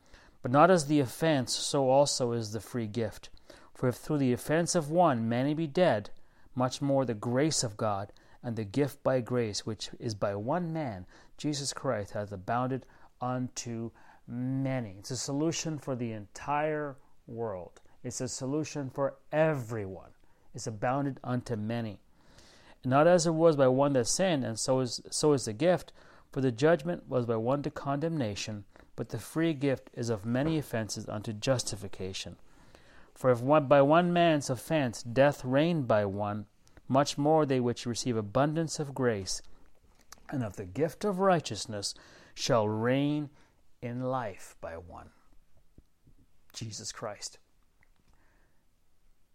But 0.41 0.51
not 0.51 0.69
as 0.69 0.85
the 0.85 0.99
offense, 0.99 1.53
so 1.55 1.89
also 1.89 2.31
is 2.31 2.51
the 2.51 2.59
free 2.59 2.87
gift. 2.87 3.29
For 3.73 3.89
if 3.89 3.95
through 3.95 4.19
the 4.19 4.33
offense 4.33 4.75
of 4.75 4.89
one 4.89 5.27
many 5.27 5.53
be 5.53 5.67
dead, 5.67 6.09
much 6.55 6.81
more 6.81 7.05
the 7.05 7.13
grace 7.13 7.63
of 7.63 7.77
God 7.77 8.11
and 8.43 8.55
the 8.55 8.63
gift 8.63 9.03
by 9.03 9.21
grace, 9.21 9.65
which 9.65 9.89
is 9.99 10.15
by 10.15 10.35
one 10.35 10.71
man, 10.73 11.05
Jesus 11.37 11.73
Christ, 11.73 12.11
hath 12.11 12.31
abounded 12.31 12.85
unto 13.21 13.91
many. 14.27 14.95
It's 14.99 15.11
a 15.11 15.17
solution 15.17 15.77
for 15.77 15.95
the 15.95 16.11
entire 16.11 16.97
world. 17.27 17.81
It's 18.03 18.21
a 18.21 18.27
solution 18.27 18.89
for 18.89 19.15
everyone. 19.31 20.11
It's 20.53 20.67
abounded 20.67 21.19
unto 21.23 21.55
many. 21.55 21.99
Not 22.87 23.05
as 23.05 23.27
it 23.27 23.33
was 23.33 23.57
by 23.57 23.67
one 23.67 23.91
that 23.93 24.07
sinned, 24.07 24.45
and 24.45 24.57
so 24.57 24.79
is 24.79 25.01
so 25.09 25.33
is 25.33 25.43
the 25.43 25.51
gift, 25.51 25.91
for 26.31 26.39
the 26.39 26.53
judgment 26.53 27.09
was 27.09 27.25
by 27.25 27.35
one 27.35 27.61
to 27.63 27.69
condemnation, 27.69 28.63
but 28.95 29.09
the 29.09 29.19
free 29.19 29.53
gift 29.53 29.89
is 29.93 30.09
of 30.09 30.25
many 30.25 30.57
offenses 30.57 31.09
unto 31.09 31.33
justification. 31.33 32.37
For 33.13 33.29
if 33.29 33.41
one, 33.41 33.67
by 33.67 33.81
one 33.81 34.13
man's 34.13 34.49
offense 34.49 35.03
death 35.03 35.43
reigned 35.43 35.85
by 35.85 36.05
one, 36.05 36.45
much 36.87 37.17
more 37.17 37.45
they 37.45 37.59
which 37.59 37.85
receive 37.85 38.15
abundance 38.15 38.79
of 38.79 38.95
grace 38.95 39.41
and 40.29 40.41
of 40.41 40.55
the 40.55 40.65
gift 40.65 41.03
of 41.03 41.19
righteousness 41.19 41.93
shall 42.35 42.69
reign 42.69 43.29
in 43.81 44.01
life 44.01 44.55
by 44.61 44.77
one. 44.77 45.09
Jesus 46.53 46.93
Christ. 46.93 47.37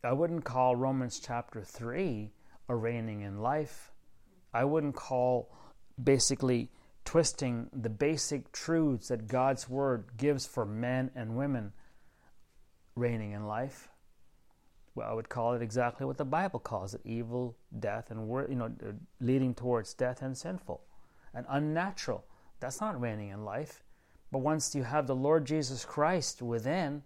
I 0.03 0.15
wouldn't 0.15 0.47
call 0.47 0.75
Romans 0.75 1.21
chapter 1.23 1.61
3 1.61 2.31
a 2.69 2.77
reigning 2.77 3.23
in 3.23 3.41
life. 3.41 3.93
I 4.53 4.65
wouldn't 4.65 4.95
call 4.95 5.55
basically 6.03 6.71
twisting 7.05 7.69
the 7.73 7.91
basic 7.91 8.53
truths 8.53 9.09
that 9.09 9.27
God's 9.29 9.69
Word 9.69 10.11
gives 10.17 10.47
for 10.47 10.65
men 10.65 11.11
and 11.15 11.37
women 11.37 11.73
reigning 12.95 13.33
in 13.33 13.47
life 13.47 13.89
well, 14.95 15.09
I 15.09 15.15
would 15.15 15.29
call 15.29 15.55
it 15.55 15.63
exactly 15.63 16.05
what 16.05 16.19
the 16.19 16.25
Bible 16.25 16.61
calls 16.61 16.95
it: 16.95 17.01
evil, 17.05 17.57
death, 17.79 18.11
and 18.11 18.29
you 18.49 18.55
know, 18.55 18.67
uh, 18.67 18.93
leading 19.21 19.55
towards 19.55 19.95
death 19.95 20.23
and 20.23 20.37
sinful 20.37 20.83
and 21.35 21.47
unnatural. 21.49 22.25
That's 22.61 22.81
not 22.81 23.01
reigning 23.01 23.31
in 23.31 23.45
life. 23.45 23.83
But 24.31 24.39
once 24.39 24.75
you 24.75 24.83
have 24.83 25.07
the 25.07 25.15
Lord 25.15 25.47
Jesus 25.47 25.85
Christ 25.85 26.43
within, 26.43 27.03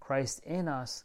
Christ 0.00 0.40
in 0.44 0.68
us, 0.68 1.04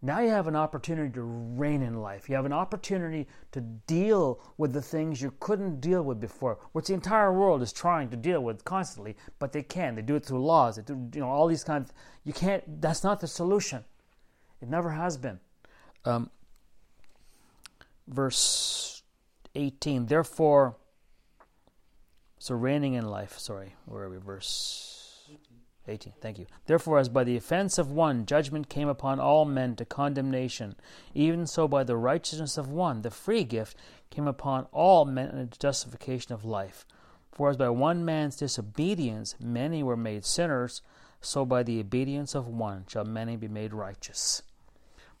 now 0.00 0.20
you 0.20 0.28
have 0.28 0.46
an 0.46 0.54
opportunity 0.54 1.12
to 1.14 1.22
reign 1.22 1.82
in 1.82 2.00
life. 2.00 2.28
You 2.28 2.36
have 2.36 2.46
an 2.46 2.52
opportunity 2.52 3.26
to 3.50 3.60
deal 3.60 4.40
with 4.56 4.72
the 4.72 4.82
things 4.82 5.20
you 5.20 5.34
couldn't 5.40 5.80
deal 5.80 6.02
with 6.02 6.20
before, 6.20 6.58
which 6.70 6.86
the 6.86 6.94
entire 6.94 7.32
world 7.32 7.62
is 7.62 7.72
trying 7.72 8.08
to 8.10 8.16
deal 8.16 8.40
with 8.40 8.64
constantly, 8.64 9.16
but 9.40 9.52
they 9.52 9.62
can. 9.62 9.96
They 9.96 10.02
do 10.02 10.14
it 10.14 10.24
through 10.24 10.44
laws. 10.44 10.76
They 10.76 10.82
do, 10.82 11.08
you 11.14 11.20
know, 11.20 11.28
all 11.28 11.48
these 11.48 11.64
kinds. 11.64 11.90
Of, 11.90 11.96
you 12.24 12.32
can't. 12.32 12.80
That's 12.80 13.02
not 13.02 13.18
the 13.18 13.26
solution. 13.26 13.84
It 14.60 14.68
never 14.68 14.90
has 14.90 15.16
been. 15.16 15.40
Um, 16.04 16.30
verse 18.06 19.02
18. 19.56 20.06
Therefore, 20.06 20.76
so 22.38 22.54
reigning 22.54 22.94
in 22.94 23.04
life, 23.04 23.36
sorry, 23.36 23.74
where 23.86 24.04
are 24.04 24.10
we? 24.10 24.18
Verse 24.18 24.97
18. 25.88 26.12
Thank 26.20 26.38
you. 26.38 26.46
Therefore, 26.66 26.98
as 26.98 27.08
by 27.08 27.24
the 27.24 27.36
offense 27.36 27.78
of 27.78 27.90
one 27.90 28.26
judgment 28.26 28.68
came 28.68 28.88
upon 28.88 29.18
all 29.20 29.44
men 29.44 29.76
to 29.76 29.84
condemnation, 29.84 30.76
even 31.14 31.46
so 31.46 31.66
by 31.66 31.84
the 31.84 31.96
righteousness 31.96 32.58
of 32.58 32.70
one 32.70 33.02
the 33.02 33.10
free 33.10 33.44
gift 33.44 33.76
came 34.10 34.26
upon 34.26 34.66
all 34.72 35.04
men 35.04 35.30
unto 35.30 35.58
justification 35.58 36.32
of 36.32 36.44
life. 36.44 36.84
For 37.32 37.50
as 37.50 37.56
by 37.56 37.68
one 37.68 38.04
man's 38.04 38.36
disobedience 38.36 39.36
many 39.40 39.82
were 39.82 39.96
made 39.96 40.24
sinners, 40.24 40.82
so 41.20 41.44
by 41.44 41.62
the 41.62 41.80
obedience 41.80 42.34
of 42.34 42.46
one 42.46 42.84
shall 42.88 43.04
many 43.04 43.36
be 43.36 43.48
made 43.48 43.72
righteous. 43.72 44.42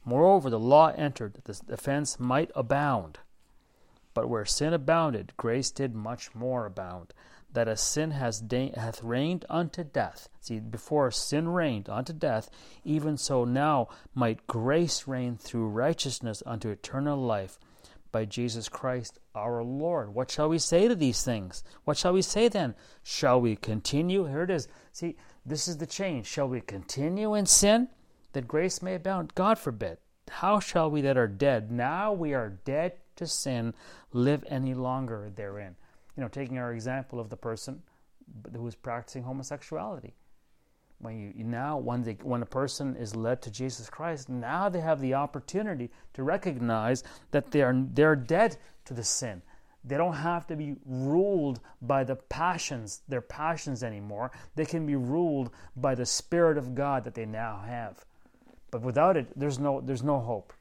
Moreover, 0.04 0.48
the 0.48 0.58
law 0.58 0.88
entered 0.88 1.34
that 1.34 1.44
the 1.44 1.74
offense 1.74 2.18
might 2.18 2.50
abound. 2.54 3.18
But 4.14 4.28
where 4.28 4.44
sin 4.44 4.72
abounded, 4.72 5.32
grace 5.36 5.70
did 5.70 5.94
much 5.94 6.34
more 6.34 6.66
abound. 6.66 7.12
That 7.52 7.68
as 7.68 7.80
sin 7.80 8.10
has 8.12 8.40
da- 8.40 8.72
hath 8.72 9.02
reigned 9.02 9.44
unto 9.48 9.82
death, 9.82 10.28
see, 10.40 10.60
before 10.60 11.10
sin 11.10 11.48
reigned 11.48 11.88
unto 11.88 12.12
death, 12.12 12.50
even 12.84 13.16
so 13.16 13.44
now 13.44 13.88
might 14.14 14.46
grace 14.46 15.08
reign 15.08 15.36
through 15.36 15.68
righteousness 15.68 16.42
unto 16.44 16.68
eternal 16.68 17.18
life 17.18 17.58
by 18.12 18.24
Jesus 18.24 18.68
Christ 18.68 19.18
our 19.34 19.62
Lord. 19.62 20.14
What 20.14 20.30
shall 20.30 20.48
we 20.48 20.58
say 20.58 20.88
to 20.88 20.94
these 20.94 21.22
things? 21.22 21.64
What 21.84 21.96
shall 21.96 22.12
we 22.12 22.22
say 22.22 22.48
then? 22.48 22.74
Shall 23.02 23.40
we 23.40 23.56
continue? 23.56 24.26
Here 24.26 24.42
it 24.42 24.50
is. 24.50 24.68
See, 24.92 25.16
this 25.44 25.68
is 25.68 25.78
the 25.78 25.86
change. 25.86 26.26
Shall 26.26 26.48
we 26.48 26.60
continue 26.60 27.34
in 27.34 27.46
sin? 27.46 27.88
that 28.32 28.48
grace 28.48 28.82
may 28.82 28.94
abound. 28.94 29.34
God 29.34 29.58
forbid. 29.58 29.98
How 30.30 30.60
shall 30.60 30.90
we 30.90 31.00
that 31.02 31.16
are 31.16 31.26
dead, 31.26 31.72
now 31.72 32.12
we 32.12 32.34
are 32.34 32.50
dead 32.64 32.92
to 33.16 33.26
sin, 33.26 33.74
live 34.12 34.44
any 34.48 34.74
longer 34.74 35.30
therein? 35.34 35.76
You 36.18 36.24
know, 36.24 36.28
taking 36.28 36.58
our 36.58 36.72
example 36.72 37.20
of 37.20 37.30
the 37.30 37.36
person 37.36 37.80
who 38.52 38.66
is 38.66 38.74
practicing 38.74 39.22
homosexuality. 39.22 40.16
When 40.98 41.32
you 41.36 41.44
now, 41.44 41.78
when 41.78 42.02
they, 42.02 42.14
when 42.24 42.42
a 42.42 42.46
person 42.46 42.96
is 42.96 43.14
led 43.14 43.40
to 43.42 43.52
Jesus 43.52 43.88
Christ, 43.88 44.28
now 44.28 44.68
they 44.68 44.80
have 44.80 45.00
the 45.00 45.14
opportunity 45.14 45.92
to 46.14 46.24
recognize 46.24 47.04
that 47.30 47.52
they 47.52 47.62
are 47.62 47.72
they're 47.94 48.16
dead 48.16 48.56
to 48.86 48.94
the 48.94 49.04
sin. 49.04 49.42
They 49.84 49.96
don't 49.96 50.14
have 50.14 50.44
to 50.48 50.56
be 50.56 50.74
ruled 50.84 51.60
by 51.80 52.02
the 52.02 52.16
passions, 52.16 53.02
their 53.06 53.20
passions 53.20 53.84
anymore. 53.84 54.32
They 54.56 54.66
can 54.66 54.86
be 54.86 54.96
ruled 54.96 55.50
by 55.76 55.94
the 55.94 56.04
Spirit 56.04 56.58
of 56.58 56.74
God 56.74 57.04
that 57.04 57.14
they 57.14 57.26
now 57.26 57.62
have. 57.64 58.04
But 58.72 58.82
without 58.82 59.16
it, 59.16 59.28
there's 59.38 59.60
no, 59.60 59.80
there's 59.80 60.02
no 60.02 60.18
hope. 60.18 60.52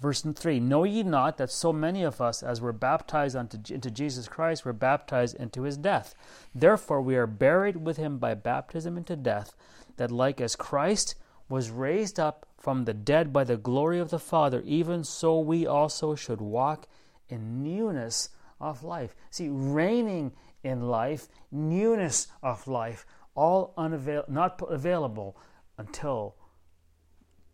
Verse 0.00 0.20
3 0.20 0.60
Know 0.60 0.84
ye 0.84 1.02
not 1.02 1.38
that 1.38 1.50
so 1.50 1.72
many 1.72 2.02
of 2.02 2.20
us, 2.20 2.42
as 2.42 2.60
were 2.60 2.72
baptized 2.72 3.34
unto, 3.34 3.58
into 3.72 3.90
Jesus 3.90 4.28
Christ, 4.28 4.64
were 4.64 4.72
baptized 4.72 5.36
into 5.36 5.62
his 5.62 5.76
death? 5.76 6.14
Therefore 6.54 7.00
we 7.00 7.16
are 7.16 7.26
buried 7.26 7.78
with 7.78 7.96
him 7.96 8.18
by 8.18 8.34
baptism 8.34 8.96
into 8.96 9.16
death, 9.16 9.54
that 9.96 10.10
like 10.10 10.40
as 10.40 10.56
Christ 10.56 11.14
was 11.48 11.70
raised 11.70 12.20
up 12.20 12.46
from 12.58 12.84
the 12.84 12.94
dead 12.94 13.32
by 13.32 13.44
the 13.44 13.56
glory 13.56 13.98
of 13.98 14.10
the 14.10 14.18
Father, 14.18 14.60
even 14.62 15.04
so 15.04 15.38
we 15.38 15.66
also 15.66 16.14
should 16.14 16.40
walk 16.40 16.88
in 17.28 17.62
newness 17.62 18.30
of 18.60 18.82
life. 18.82 19.14
See, 19.30 19.48
reigning 19.48 20.32
in 20.62 20.88
life, 20.88 21.28
newness 21.50 22.28
of 22.42 22.66
life, 22.66 23.06
all 23.34 23.72
unavail- 23.78 24.24
not 24.28 24.60
available 24.68 25.36
until 25.78 26.34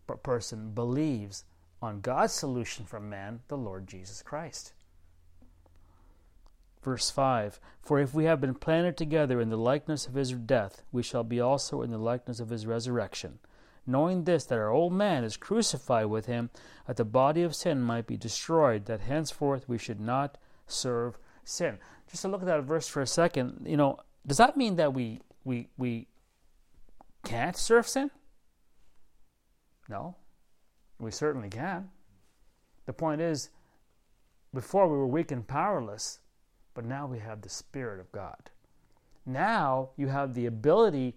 a 0.09 0.17
person 0.17 0.71
believes 0.71 1.45
on 1.83 1.99
God's 1.99 2.31
solution 2.31 2.85
for 2.85 3.01
man, 3.01 3.41
the 3.49 3.57
Lord 3.57 3.87
Jesus 3.87 4.21
Christ. 4.21 4.71
Verse 6.81 7.09
5 7.09 7.59
For 7.81 7.99
if 7.99 8.13
we 8.13 8.23
have 8.23 8.39
been 8.39 8.55
planted 8.55 8.95
together 8.95 9.41
in 9.41 9.49
the 9.49 9.57
likeness 9.57 10.07
of 10.07 10.13
his 10.13 10.31
death, 10.31 10.81
we 10.93 11.03
shall 11.03 11.25
be 11.25 11.41
also 11.41 11.81
in 11.81 11.91
the 11.91 11.97
likeness 11.97 12.39
of 12.39 12.49
his 12.49 12.65
resurrection. 12.65 13.39
Knowing 13.85 14.23
this, 14.23 14.45
that 14.45 14.57
our 14.57 14.69
old 14.69 14.93
man 14.93 15.25
is 15.25 15.35
crucified 15.35 16.05
with 16.05 16.25
him, 16.25 16.49
that 16.87 16.95
the 16.95 17.03
body 17.03 17.43
of 17.43 17.53
sin 17.53 17.81
might 17.81 18.07
be 18.07 18.15
destroyed, 18.15 18.85
that 18.85 19.01
henceforth 19.01 19.67
we 19.67 19.77
should 19.77 19.99
not 19.99 20.37
serve 20.65 21.17
sin. 21.43 21.77
Just 22.09 22.21
to 22.21 22.29
look 22.29 22.41
at 22.41 22.47
that 22.47 22.63
verse 22.63 22.87
for 22.87 23.01
a 23.01 23.07
second, 23.07 23.65
you 23.67 23.75
know, 23.75 23.99
does 24.25 24.37
that 24.37 24.55
mean 24.55 24.77
that 24.77 24.93
we 24.93 25.19
we 25.43 25.67
we 25.77 26.07
can't 27.25 27.57
serve 27.57 27.89
sin? 27.89 28.09
No, 29.89 30.15
we 31.03 31.11
certainly 31.11 31.49
can. 31.49 31.89
The 32.85 32.93
point 32.93 33.21
is, 33.21 33.49
before 34.53 34.87
we 34.87 34.97
were 34.97 35.07
weak 35.07 35.31
and 35.31 35.47
powerless, 35.47 36.19
but 36.73 36.85
now 36.85 37.07
we 37.07 37.19
have 37.19 37.41
the 37.41 37.49
Spirit 37.49 37.99
of 37.99 38.11
God. 38.11 38.49
Now 39.25 39.89
you 39.97 40.07
have 40.07 40.33
the 40.33 40.45
ability 40.45 41.15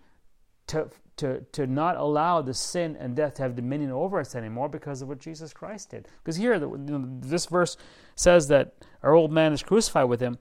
to, 0.68 0.88
to, 1.16 1.40
to 1.52 1.66
not 1.66 1.96
allow 1.96 2.42
the 2.42 2.54
sin 2.54 2.96
and 2.98 3.14
death 3.14 3.34
to 3.34 3.42
have 3.42 3.54
dominion 3.54 3.90
over 3.90 4.20
us 4.20 4.34
anymore 4.34 4.68
because 4.68 5.02
of 5.02 5.08
what 5.08 5.18
Jesus 5.18 5.52
Christ 5.52 5.90
did. 5.90 6.08
Because 6.22 6.36
here, 6.36 6.54
you 6.54 6.76
know, 6.76 7.04
this 7.20 7.46
verse 7.46 7.76
says 8.14 8.48
that 8.48 8.74
our 9.02 9.14
old 9.14 9.32
man 9.32 9.52
is 9.52 9.62
crucified 9.62 10.08
with 10.08 10.20
him. 10.20 10.38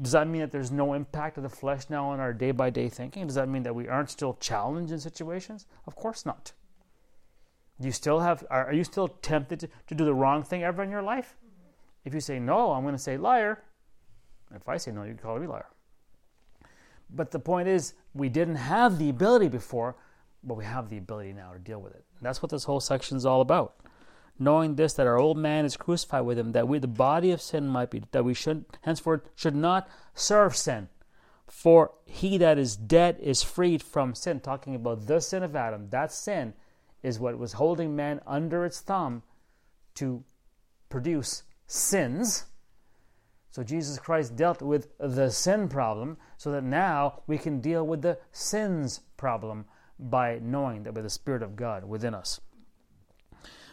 Does 0.00 0.12
that 0.12 0.28
mean 0.28 0.42
that 0.42 0.52
there's 0.52 0.70
no 0.70 0.92
impact 0.92 1.38
of 1.38 1.42
the 1.42 1.48
flesh 1.48 1.84
now 1.88 2.10
on 2.10 2.20
our 2.20 2.32
day 2.32 2.50
by 2.50 2.70
day 2.70 2.88
thinking? 2.88 3.26
Does 3.26 3.36
that 3.36 3.48
mean 3.48 3.62
that 3.62 3.74
we 3.74 3.88
aren't 3.88 4.10
still 4.10 4.34
challenged 4.40 4.92
in 4.92 5.00
situations? 5.00 5.66
Of 5.86 5.96
course 5.96 6.26
not. 6.26 6.52
You 7.78 7.92
still 7.92 8.20
have 8.20 8.44
are, 8.50 8.72
you 8.72 8.84
still 8.84 9.08
tempted 9.08 9.60
to, 9.60 9.68
to 9.88 9.94
do 9.94 10.04
the 10.04 10.14
wrong 10.14 10.42
thing 10.42 10.62
ever 10.62 10.82
in 10.82 10.90
your 10.90 11.02
life? 11.02 11.36
If 12.04 12.14
you 12.14 12.20
say 12.20 12.38
no, 12.38 12.72
I'm 12.72 12.82
going 12.82 12.94
to 12.94 13.02
say 13.02 13.16
liar. 13.16 13.62
If 14.54 14.68
I 14.68 14.76
say 14.76 14.92
no, 14.92 15.02
you 15.02 15.10
can 15.10 15.18
call 15.18 15.38
me 15.38 15.46
liar. 15.46 15.66
But 17.10 17.30
the 17.30 17.38
point 17.38 17.68
is, 17.68 17.94
we 18.14 18.28
didn't 18.28 18.56
have 18.56 18.98
the 18.98 19.10
ability 19.10 19.48
before, 19.48 19.96
but 20.42 20.56
we 20.56 20.64
have 20.64 20.88
the 20.88 20.98
ability 20.98 21.32
now 21.32 21.52
to 21.52 21.58
deal 21.58 21.80
with 21.80 21.94
it. 21.94 22.04
And 22.18 22.26
that's 22.26 22.42
what 22.42 22.50
this 22.50 22.64
whole 22.64 22.80
section 22.80 23.16
is 23.16 23.26
all 23.26 23.40
about. 23.40 23.76
Knowing 24.38 24.74
this, 24.76 24.92
that 24.94 25.06
our 25.06 25.18
old 25.18 25.38
man 25.38 25.64
is 25.64 25.76
crucified 25.76 26.24
with 26.24 26.38
him, 26.38 26.52
that 26.52 26.68
we, 26.68 26.78
the 26.78 26.86
body 26.86 27.30
of 27.30 27.40
sin, 27.40 27.66
might 27.66 27.90
be, 27.90 28.02
that 28.12 28.24
we 28.24 28.34
should 28.34 28.64
henceforth 28.82 29.22
should 29.34 29.54
not 29.54 29.88
serve 30.14 30.56
sin. 30.56 30.88
For 31.46 31.92
he 32.04 32.38
that 32.38 32.58
is 32.58 32.76
dead 32.76 33.18
is 33.20 33.42
freed 33.42 33.82
from 33.82 34.14
sin. 34.14 34.40
Talking 34.40 34.74
about 34.74 35.06
the 35.06 35.20
sin 35.20 35.42
of 35.42 35.56
Adam, 35.56 35.88
that 35.90 36.12
sin 36.12 36.54
is 37.02 37.20
what 37.20 37.38
was 37.38 37.54
holding 37.54 37.94
man 37.94 38.20
under 38.26 38.64
its 38.64 38.80
thumb 38.80 39.22
to 39.94 40.24
produce 40.88 41.42
sins 41.66 42.46
so 43.56 43.62
Jesus 43.62 43.98
Christ 43.98 44.36
dealt 44.36 44.60
with 44.60 44.88
the 44.98 45.30
sin 45.30 45.70
problem 45.70 46.18
so 46.36 46.50
that 46.50 46.62
now 46.62 47.22
we 47.26 47.38
can 47.38 47.62
deal 47.62 47.86
with 47.86 48.02
the 48.02 48.18
sins 48.30 49.00
problem 49.16 49.64
by 49.98 50.40
knowing 50.42 50.82
that 50.82 50.92
by 50.92 51.00
the 51.00 51.08
Spirit 51.08 51.42
of 51.42 51.56
God 51.56 51.82
within 51.82 52.12
us. 52.12 52.38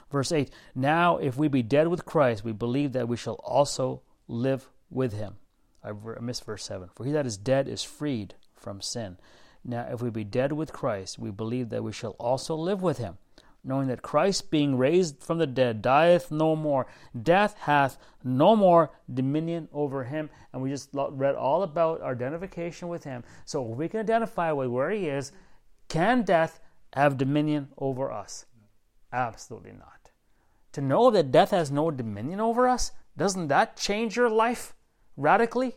Verse 0.10 0.32
8 0.32 0.50
Now, 0.74 1.18
if 1.18 1.36
we 1.36 1.50
be 1.50 1.64
dead 1.64 1.90
with 1.90 2.06
Christ, 2.06 2.46
we 2.46 2.54
believe 2.54 2.94
that 2.94 3.10
we 3.10 3.18
shall 3.18 3.42
also 3.44 4.04
live 4.30 4.70
with 4.90 5.12
him. 5.12 5.36
I 5.84 5.92
missed 6.22 6.46
verse 6.46 6.64
7. 6.64 6.88
For 6.96 7.04
he 7.04 7.12
that 7.12 7.26
is 7.26 7.36
dead 7.36 7.68
is 7.68 7.84
freed 7.84 8.36
from 8.56 8.80
sin. 8.80 9.18
Now, 9.66 9.88
if 9.90 10.02
we 10.02 10.10
be 10.10 10.24
dead 10.24 10.52
with 10.52 10.74
Christ, 10.74 11.18
we 11.18 11.32
believe 11.32 11.70
that 11.70 11.84
we 11.84 11.94
shall 11.94 12.16
also 12.20 12.56
live 12.56 12.82
with 12.82 12.98
him 12.98 13.18
knowing 13.64 13.88
that 13.88 14.02
Christ, 14.02 14.52
being 14.52 14.78
raised 14.78 15.24
from 15.24 15.38
the 15.38 15.48
dead, 15.48 15.82
dieth 15.82 16.32
no 16.32 16.56
more. 16.56 16.86
Death 17.20 17.58
hath 17.60 17.98
no 18.24 18.56
more 18.56 18.92
dominion 19.12 19.70
over 19.72 20.04
him. 20.04 20.30
And 20.52 20.62
we 20.62 20.70
just 20.70 20.90
read 20.94 21.36
all 21.36 21.64
about 21.64 22.02
our 22.02 22.12
identification 22.12 22.90
with 22.90 23.04
him. 23.04 23.24
So 23.46 23.62
we 23.62 23.88
can 23.88 24.02
identify 24.02 24.52
with 24.52 24.70
where 24.70 24.90
he 24.90 25.08
is. 25.08 25.32
Can 25.88 26.24
death 26.24 26.60
have 26.94 27.18
dominion 27.18 27.70
over 27.78 28.12
us? 28.12 28.46
Absolutely 29.12 29.72
not. 29.72 30.12
To 30.74 30.82
know 30.82 31.10
that 31.12 31.32
death 31.32 31.52
has 31.52 31.72
no 31.72 31.92
dominion 31.92 32.42
over 32.42 32.68
us, 32.68 32.92
doesn't 33.16 33.48
that 33.48 33.78
change 33.78 34.16
your 34.16 34.30
life 34.30 34.74
radically? 35.16 35.76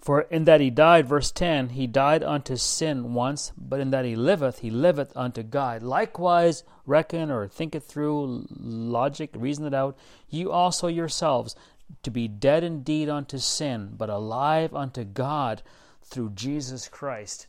For 0.00 0.22
in 0.22 0.44
that 0.44 0.62
he 0.62 0.70
died, 0.70 1.06
verse 1.06 1.30
10, 1.30 1.70
he 1.70 1.86
died 1.86 2.22
unto 2.22 2.56
sin 2.56 3.12
once, 3.12 3.52
but 3.56 3.80
in 3.80 3.90
that 3.90 4.06
he 4.06 4.16
liveth, 4.16 4.60
he 4.60 4.70
liveth 4.70 5.14
unto 5.14 5.42
God. 5.42 5.82
Likewise, 5.82 6.64
reckon 6.86 7.30
or 7.30 7.46
think 7.46 7.74
it 7.74 7.82
through, 7.82 8.46
logic, 8.48 9.30
reason 9.34 9.66
it 9.66 9.74
out, 9.74 9.98
you 10.30 10.50
also 10.50 10.86
yourselves, 10.86 11.54
to 12.02 12.10
be 12.10 12.28
dead 12.28 12.64
indeed 12.64 13.10
unto 13.10 13.36
sin, 13.36 13.94
but 13.96 14.08
alive 14.08 14.74
unto 14.74 15.04
God 15.04 15.62
through 16.02 16.30
Jesus 16.30 16.88
Christ 16.88 17.46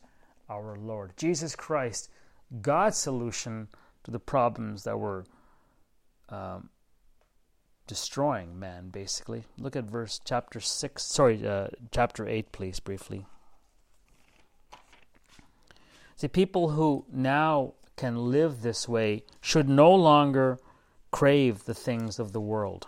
our 0.50 0.76
Lord. 0.76 1.14
Jesus 1.16 1.56
Christ, 1.56 2.10
God's 2.62 2.98
solution 2.98 3.70
to 4.04 4.12
the 4.12 4.20
problems 4.20 4.84
that 4.84 5.00
were 5.00 5.26
um, 6.28 6.70
destroying 7.88 8.60
man, 8.60 8.90
basically. 8.90 9.44
Look 9.58 9.76
at 9.76 9.86
verse 9.86 10.20
chapter 10.24 10.60
6, 10.60 11.04
sorry, 11.04 11.46
uh, 11.46 11.68
chapter 11.92 12.28
8, 12.28 12.52
please, 12.52 12.80
briefly. 12.80 13.26
See, 16.16 16.28
people 16.28 16.70
who 16.70 17.06
now 17.12 17.74
can 17.98 18.32
live 18.32 18.62
this 18.62 18.88
way 18.88 19.24
should 19.42 19.68
no 19.68 19.94
longer 19.94 20.60
crave 21.12 21.66
the 21.66 21.74
things 21.74 22.20
of 22.20 22.32
the 22.32 22.42
world 22.42 22.88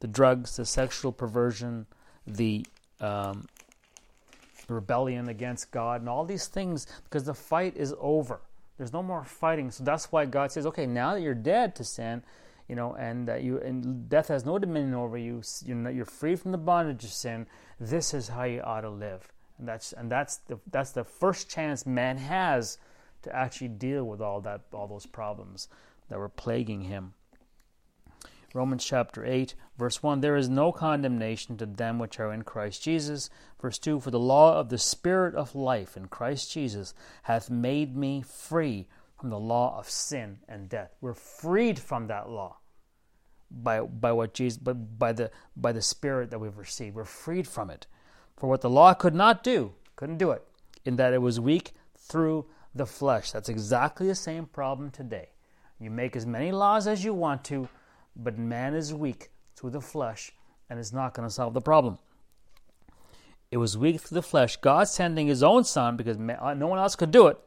the 0.00 0.08
drugs, 0.08 0.56
the 0.56 0.64
sexual 0.64 1.12
perversion, 1.12 1.86
the 2.26 2.64
um, 3.00 3.46
rebellion 4.68 5.28
against 5.28 5.70
God, 5.70 6.00
and 6.00 6.08
all 6.08 6.24
these 6.24 6.46
things, 6.46 6.86
because 7.04 7.24
the 7.24 7.34
fight 7.34 7.76
is 7.76 7.94
over. 8.00 8.40
There's 8.78 8.92
no 8.92 9.02
more 9.02 9.24
fighting. 9.24 9.70
So 9.70 9.84
that's 9.84 10.10
why 10.10 10.24
God 10.24 10.52
says, 10.52 10.64
okay, 10.66 10.86
now 10.86 11.14
that 11.14 11.20
you're 11.20 11.34
dead 11.34 11.74
to 11.76 11.84
sin, 11.84 12.22
you 12.70 12.76
know, 12.76 12.94
and 12.94 13.26
that 13.26 13.42
you 13.42 13.58
and 13.58 14.08
death 14.08 14.28
has 14.28 14.44
no 14.44 14.56
dominion 14.56 14.94
over 14.94 15.18
you. 15.18 15.42
You 15.66 15.74
know, 15.74 15.90
you're 15.90 16.04
free 16.04 16.36
from 16.36 16.52
the 16.52 16.58
bondage 16.58 17.02
of 17.02 17.10
sin. 17.10 17.48
This 17.80 18.14
is 18.14 18.28
how 18.28 18.44
you 18.44 18.60
ought 18.60 18.82
to 18.82 18.90
live, 18.90 19.28
and 19.58 19.66
that's 19.66 19.92
and 19.92 20.08
that's 20.08 20.36
the 20.36 20.60
that's 20.70 20.92
the 20.92 21.02
first 21.02 21.50
chance 21.50 21.84
man 21.84 22.16
has 22.16 22.78
to 23.22 23.34
actually 23.34 23.68
deal 23.68 24.04
with 24.04 24.20
all 24.20 24.40
that 24.42 24.60
all 24.72 24.86
those 24.86 25.04
problems 25.04 25.66
that 26.08 26.18
were 26.20 26.28
plaguing 26.28 26.82
him. 26.82 27.14
Romans 28.54 28.84
chapter 28.84 29.24
8, 29.24 29.54
verse 29.76 30.00
1 30.00 30.20
There 30.20 30.36
is 30.36 30.48
no 30.48 30.70
condemnation 30.70 31.56
to 31.56 31.66
them 31.66 31.98
which 31.98 32.20
are 32.20 32.32
in 32.32 32.42
Christ 32.42 32.84
Jesus. 32.84 33.30
Verse 33.60 33.78
2 33.78 33.98
For 33.98 34.12
the 34.12 34.20
law 34.20 34.60
of 34.60 34.68
the 34.68 34.78
Spirit 34.78 35.34
of 35.34 35.56
life 35.56 35.96
in 35.96 36.06
Christ 36.06 36.52
Jesus 36.52 36.94
hath 37.24 37.50
made 37.50 37.96
me 37.96 38.22
free 38.22 38.86
from 39.18 39.30
the 39.30 39.40
law 39.40 39.76
of 39.76 39.90
sin 39.90 40.38
and 40.48 40.68
death. 40.68 40.94
We're 41.00 41.14
freed 41.14 41.80
from 41.80 42.06
that 42.06 42.30
law 42.30 42.59
by 43.50 43.80
by 43.80 44.12
what 44.12 44.34
Jesus 44.34 44.58
but 44.58 44.98
by 44.98 45.12
the 45.12 45.30
by 45.56 45.72
the 45.72 45.82
spirit 45.82 46.30
that 46.30 46.38
we've 46.38 46.56
received. 46.56 46.96
We're 46.96 47.04
freed 47.04 47.46
from 47.48 47.70
it. 47.70 47.86
For 48.36 48.48
what 48.48 48.60
the 48.60 48.70
law 48.70 48.94
could 48.94 49.14
not 49.14 49.42
do, 49.42 49.72
couldn't 49.96 50.18
do 50.18 50.30
it, 50.30 50.42
in 50.84 50.96
that 50.96 51.12
it 51.12 51.20
was 51.20 51.38
weak 51.38 51.72
through 51.98 52.46
the 52.74 52.86
flesh. 52.86 53.32
That's 53.32 53.48
exactly 53.48 54.06
the 54.06 54.14
same 54.14 54.46
problem 54.46 54.90
today. 54.90 55.30
You 55.78 55.90
make 55.90 56.16
as 56.16 56.26
many 56.26 56.52
laws 56.52 56.86
as 56.86 57.04
you 57.04 57.12
want 57.12 57.44
to, 57.44 57.68
but 58.16 58.38
man 58.38 58.74
is 58.74 58.94
weak 58.94 59.30
through 59.56 59.70
the 59.70 59.80
flesh 59.80 60.32
and 60.68 60.78
it's 60.78 60.92
not 60.92 61.14
going 61.14 61.28
to 61.28 61.34
solve 61.34 61.52
the 61.52 61.60
problem. 61.60 61.98
It 63.50 63.56
was 63.56 63.76
weak 63.76 64.00
through 64.00 64.16
the 64.16 64.22
flesh. 64.22 64.56
God 64.56 64.88
sending 64.88 65.26
his 65.26 65.42
own 65.42 65.64
son 65.64 65.96
because 65.96 66.16
no 66.16 66.66
one 66.66 66.78
else 66.78 66.96
could 66.96 67.10
do 67.10 67.26
it 67.26 67.38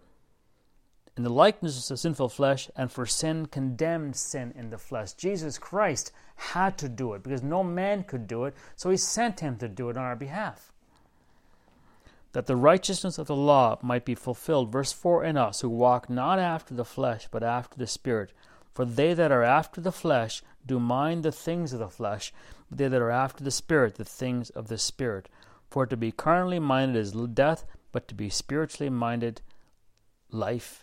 in 1.15 1.23
the 1.23 1.29
likeness 1.29 1.91
of 1.91 1.99
sinful 1.99 2.29
flesh, 2.29 2.69
and 2.75 2.91
for 2.91 3.05
sin 3.05 3.45
condemned 3.45 4.15
sin 4.15 4.51
in 4.57 4.71
the 4.71 4.77
flesh. 4.79 5.13
Jesus 5.13 5.59
Christ 5.59 6.11
had 6.35 6.77
to 6.79 6.89
do 6.89 7.13
it 7.13 7.21
because 7.21 7.43
no 7.43 7.63
man 7.63 8.03
could 8.03 8.27
do 8.27 8.45
it, 8.45 8.55
so 8.75 8.89
he 8.89 8.97
sent 8.97 9.39
him 9.39 9.57
to 9.57 9.67
do 9.67 9.89
it 9.89 9.97
on 9.97 10.03
our 10.03 10.15
behalf. 10.15 10.71
That 12.31 12.47
the 12.47 12.55
righteousness 12.55 13.19
of 13.19 13.27
the 13.27 13.35
law 13.35 13.77
might 13.83 14.05
be 14.05 14.15
fulfilled. 14.15 14.71
Verse 14.71 14.91
4 14.91 15.23
in 15.23 15.37
us, 15.37 15.61
who 15.61 15.69
walk 15.69 16.09
not 16.09 16.39
after 16.39 16.73
the 16.73 16.85
flesh, 16.85 17.27
but 17.29 17.43
after 17.43 17.77
the 17.77 17.85
Spirit. 17.85 18.31
For 18.73 18.83
they 18.85 19.13
that 19.13 19.31
are 19.31 19.43
after 19.43 19.79
the 19.79 19.91
flesh 19.91 20.41
do 20.65 20.79
mind 20.79 21.21
the 21.21 21.31
things 21.31 21.73
of 21.73 21.79
the 21.79 21.89
flesh, 21.89 22.33
but 22.69 22.79
they 22.79 22.87
that 22.87 23.01
are 23.01 23.11
after 23.11 23.43
the 23.43 23.51
Spirit, 23.51 23.95
the 23.95 24.05
things 24.05 24.49
of 24.49 24.67
the 24.67 24.79
Spirit. 24.79 25.29
For 25.69 25.85
to 25.85 25.95
be 25.95 26.11
carnally 26.11 26.57
minded 26.57 26.97
is 26.97 27.11
death, 27.11 27.65
but 27.91 28.07
to 28.07 28.15
be 28.15 28.29
spiritually 28.29 28.89
minded, 28.89 29.41
life 30.31 30.82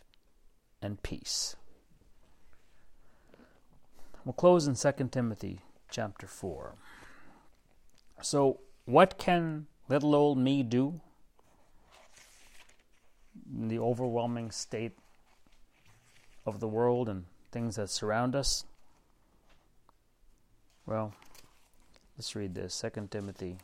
and 0.83 1.03
peace. 1.03 1.57
We'll 4.25 4.33
close 4.35 4.67
in 4.67 4.75
2 4.75 5.09
Timothy 5.11 5.61
chapter 5.91 6.27
4. 6.27 6.75
So, 8.23 8.61
what 8.85 9.19
can 9.19 9.67
little 9.89 10.15
old 10.15 10.39
me 10.39 10.63
do 10.63 11.01
in 13.53 13.69
the 13.69 13.79
overwhelming 13.79 14.51
state 14.51 14.93
of 16.45 16.61
the 16.61 16.69
world 16.69 17.09
and 17.09 17.25
things 17.51 17.77
that 17.77 17.91
surround 17.91 18.37
us? 18.37 18.65
Well, 20.87 21.15
let's 22.17 22.37
read 22.37 22.55
this 22.55 22.79
2 22.81 23.09
Timothy 23.11 23.59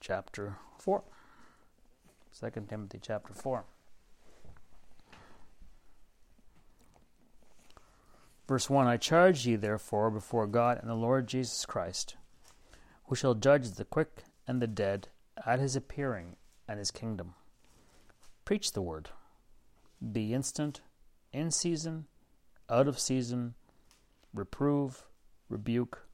chapter 0.00 0.56
4. 0.78 1.02
2 2.38 2.50
Timothy 2.68 2.98
chapter 3.00 3.32
4. 3.32 3.64
Verse 8.46 8.68
1 8.68 8.86
I 8.86 8.98
charge 8.98 9.46
ye 9.46 9.56
therefore 9.56 10.10
before 10.10 10.46
God 10.46 10.78
and 10.80 10.90
the 10.90 10.94
Lord 10.94 11.26
Jesus 11.26 11.64
Christ, 11.64 12.16
who 13.06 13.14
shall 13.14 13.34
judge 13.34 13.70
the 13.70 13.86
quick 13.86 14.24
and 14.46 14.60
the 14.60 14.66
dead 14.66 15.08
at 15.46 15.60
his 15.60 15.76
appearing 15.76 16.36
and 16.68 16.78
his 16.78 16.90
kingdom. 16.90 17.34
Preach 18.44 18.72
the 18.72 18.82
word. 18.82 19.08
Be 20.12 20.34
instant, 20.34 20.82
in 21.32 21.50
season, 21.50 22.06
out 22.68 22.86
of 22.86 22.98
season, 22.98 23.54
reprove, 24.34 25.04
rebuke, 25.48 26.06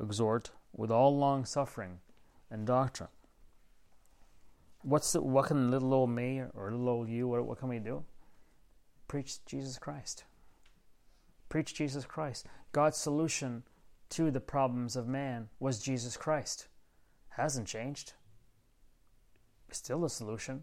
exhort 0.00 0.52
with 0.72 0.90
all 0.90 1.16
long 1.16 1.44
suffering 1.44 1.98
and 2.50 2.66
doctrine. 2.66 3.10
What's 4.82 5.12
the, 5.12 5.20
what 5.20 5.46
can 5.46 5.70
little 5.70 5.92
old 5.92 6.10
me 6.10 6.42
or 6.54 6.70
little 6.70 6.88
old 6.88 7.08
you, 7.08 7.28
what, 7.28 7.44
what 7.44 7.58
can 7.58 7.68
we 7.68 7.78
do? 7.78 8.02
Preach 9.08 9.44
Jesus 9.44 9.78
Christ. 9.78 10.24
Preach 11.48 11.74
Jesus 11.74 12.04
Christ. 12.04 12.46
God's 12.72 12.96
solution 12.96 13.64
to 14.10 14.30
the 14.30 14.40
problems 14.40 14.96
of 14.96 15.06
man 15.06 15.48
was 15.58 15.80
Jesus 15.80 16.16
Christ. 16.16 16.68
Hasn't 17.30 17.66
changed. 17.66 18.12
Still 19.70 20.04
a 20.04 20.10
solution. 20.10 20.62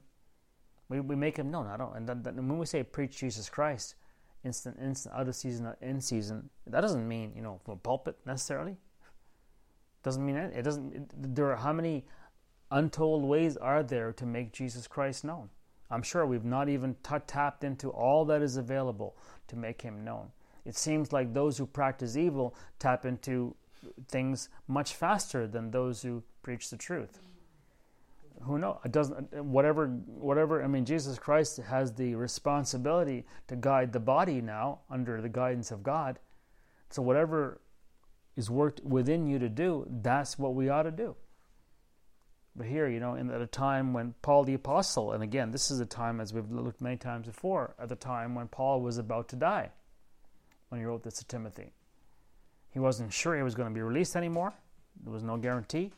We, 0.89 0.99
we 0.99 1.15
make 1.15 1.38
him 1.38 1.51
known. 1.51 1.67
I 1.67 1.77
don't. 1.77 1.95
And, 1.95 2.08
then, 2.08 2.36
when 2.36 2.58
we 2.58 2.65
say 2.65 2.84
preach 2.84 3.17
Jesus 3.17 3.49
Christ, 3.49 3.95
instant, 4.43 4.77
instant, 4.82 5.15
out 5.15 5.27
of 5.27 5.36
season, 5.36 5.73
in 5.82 6.01
season, 6.01 6.49
that 6.65 6.82
doesn't 6.82 7.08
mean 7.08 7.34
you 7.36 7.41
know 7.41 7.60
from 7.63 7.73
a 7.73 7.77
pulpit 7.77 8.17
necessarily. 8.25 8.77
Doesn't 10.03 10.25
mean 10.25 10.36
it. 10.36 10.56
It 10.56 10.63
doesn't. 10.63 10.95
It, 10.95 11.36
there 11.36 11.51
are 11.51 11.58
how 11.58 11.73
many 11.73 12.06
untold 12.71 13.23
ways 13.23 13.58
are 13.58 13.84
there 13.84 14.12
to 14.13 14.25
make 14.25 14.51
Jesus 14.51 14.88
Christ 14.88 15.23
known? 15.23 15.49
I'm 15.89 16.03
sure 16.03 16.25
we've 16.25 16.43
not 16.43 16.69
even 16.69 16.95
t- 17.03 17.15
tapped 17.25 17.63
into 17.63 17.89
all 17.89 18.25
that 18.25 18.41
is 18.41 18.58
available 18.58 19.15
to 19.47 19.56
make 19.56 19.82
him 19.82 20.03
known. 20.03 20.32
It 20.65 20.75
seems 20.75 21.13
like 21.13 21.34
those 21.34 21.58
who 21.58 21.65
practice 21.65 22.17
evil 22.17 22.56
tap 22.77 23.06
into 23.06 23.56
things 24.10 24.49
much 24.67 24.95
faster 24.95 25.47
than 25.47 25.71
those 25.71 26.01
who 26.01 26.23
preach 26.41 26.69
the 26.69 26.77
truth. 26.77 27.19
Who 28.41 28.58
knows? 28.60 28.77
It 28.84 28.91
doesn't. 28.91 29.34
Whatever. 29.34 29.88
Whatever. 29.88 30.63
I 30.63 30.67
mean, 30.67 30.86
Jesus 30.86 31.17
Christ 31.17 31.58
has 31.58 31.93
the 31.93 32.15
responsibility 32.15 33.25
to 33.47 33.56
guide 33.56 33.93
the 33.93 33.99
body 33.99 34.41
now 34.41 34.80
under 34.89 35.21
the 35.21 35.30
guidance 35.30 35.71
of 35.71 35.82
God. 35.84 36.19
So 36.89 37.01
whatever 37.01 37.62
is 38.36 38.49
worked 38.49 38.84
within 38.84 39.25
you 39.25 39.39
to 39.39 39.49
do, 39.49 39.88
that's 40.01 40.38
what 40.38 40.53
we 40.53 40.69
ought 40.69 40.84
to 40.84 40.91
do. 40.91 41.15
But 42.58 42.65
here, 42.65 42.88
you 42.88 43.00
know, 43.00 43.13
in, 43.13 43.30
at 43.30 43.39
a 43.39 43.48
time 43.48 43.93
when 43.93 44.15
Paul 44.24 44.43
the 44.43 44.56
Apostle, 44.56 45.12
and 45.12 45.22
again, 45.22 45.52
this 45.52 45.70
is 45.70 45.80
a 45.80 45.86
time, 45.86 46.20
as 46.20 46.34
we've 46.34 46.50
looked 46.50 46.82
many 46.82 46.98
times 46.98 47.28
before, 47.28 47.76
at 47.80 47.88
the 47.88 47.96
time 47.96 48.34
when 48.34 48.48
Paul 48.48 48.82
was 48.82 48.98
about 48.98 49.30
to 49.30 49.36
die, 49.36 49.70
when 50.70 50.82
he 50.82 50.86
wrote 50.86 51.04
this 51.04 51.20
to 51.20 51.26
Timothy. 51.26 51.74
He 52.72 52.80
wasn't 52.80 53.13
sure 53.13 53.36
he 53.36 53.43
was 53.43 53.54
going 53.54 53.70
to 53.70 53.74
be 53.74 53.82
released 53.82 54.15
anymore. 54.15 54.54
There 55.04 55.13
was 55.13 55.24
no 55.24 55.38
guarantee. 55.38 55.91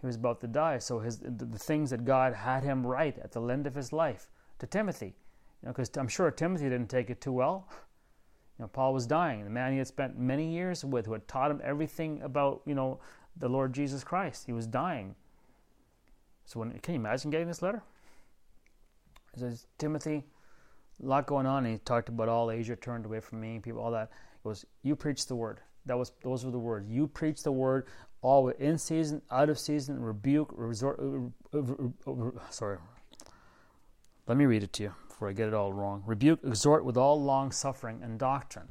He 0.00 0.06
was 0.06 0.16
about 0.16 0.40
to 0.40 0.46
die. 0.46 0.78
So 0.78 0.98
his 1.00 1.18
the, 1.18 1.44
the 1.44 1.58
things 1.58 1.90
that 1.90 2.04
God 2.04 2.34
had 2.34 2.62
him 2.62 2.86
write 2.86 3.18
at 3.18 3.32
the 3.32 3.42
end 3.42 3.66
of 3.66 3.74
his 3.74 3.92
life 3.92 4.30
to 4.58 4.66
Timothy, 4.66 5.14
you 5.62 5.66
know, 5.66 5.72
because 5.72 5.90
I'm 5.96 6.08
sure 6.08 6.30
Timothy 6.30 6.64
didn't 6.64 6.88
take 6.88 7.10
it 7.10 7.20
too 7.20 7.32
well. 7.32 7.68
You 8.58 8.64
know, 8.64 8.68
Paul 8.68 8.94
was 8.94 9.06
dying. 9.06 9.44
The 9.44 9.50
man 9.50 9.72
he 9.72 9.78
had 9.78 9.86
spent 9.86 10.18
many 10.18 10.52
years 10.52 10.84
with, 10.84 11.06
who 11.06 11.12
had 11.12 11.26
taught 11.26 11.50
him 11.50 11.60
everything 11.64 12.22
about, 12.22 12.62
you 12.64 12.74
know, 12.74 13.00
the 13.36 13.48
Lord 13.48 13.72
Jesus 13.72 14.04
Christ. 14.04 14.46
He 14.46 14.52
was 14.52 14.66
dying. 14.66 15.14
So 16.44 16.60
when, 16.60 16.72
can 16.80 16.94
you 16.94 17.00
imagine 17.00 17.30
getting 17.30 17.48
this 17.48 17.62
letter? 17.62 17.82
It 19.34 19.40
says, 19.40 19.66
Timothy, 19.78 20.24
a 21.02 21.06
lot 21.06 21.26
going 21.26 21.46
on. 21.46 21.64
And 21.64 21.74
he 21.74 21.78
talked 21.78 22.08
about 22.08 22.28
all 22.28 22.50
Asia 22.50 22.76
turned 22.76 23.06
away 23.06 23.20
from 23.20 23.40
me, 23.40 23.58
people, 23.58 23.80
all 23.80 23.90
that. 23.92 24.10
It 24.44 24.48
was, 24.48 24.64
you 24.82 24.94
preach 24.94 25.26
the 25.26 25.34
word. 25.34 25.60
That 25.86 25.98
was 25.98 26.12
those 26.22 26.44
were 26.44 26.50
the 26.50 26.58
words. 26.58 26.88
You 26.88 27.06
preach 27.06 27.42
the 27.42 27.52
word, 27.52 27.86
all 28.22 28.48
in 28.48 28.78
season, 28.78 29.20
out 29.30 29.50
of 29.50 29.58
season, 29.58 30.00
rebuke, 30.00 30.50
resort. 30.56 30.98
Uh, 30.98 31.58
uh, 31.58 32.10
uh, 32.10 32.30
sorry. 32.50 32.78
Let 34.26 34.38
me 34.38 34.46
read 34.46 34.62
it 34.62 34.72
to 34.74 34.84
you 34.84 34.94
before 35.08 35.28
I 35.28 35.32
get 35.32 35.48
it 35.48 35.54
all 35.54 35.72
wrong. 35.72 36.02
Rebuke, 36.06 36.40
exhort 36.42 36.84
with 36.86 36.96
all 36.96 37.22
long 37.22 37.52
suffering 37.52 38.00
and 38.02 38.18
doctrine. 38.18 38.68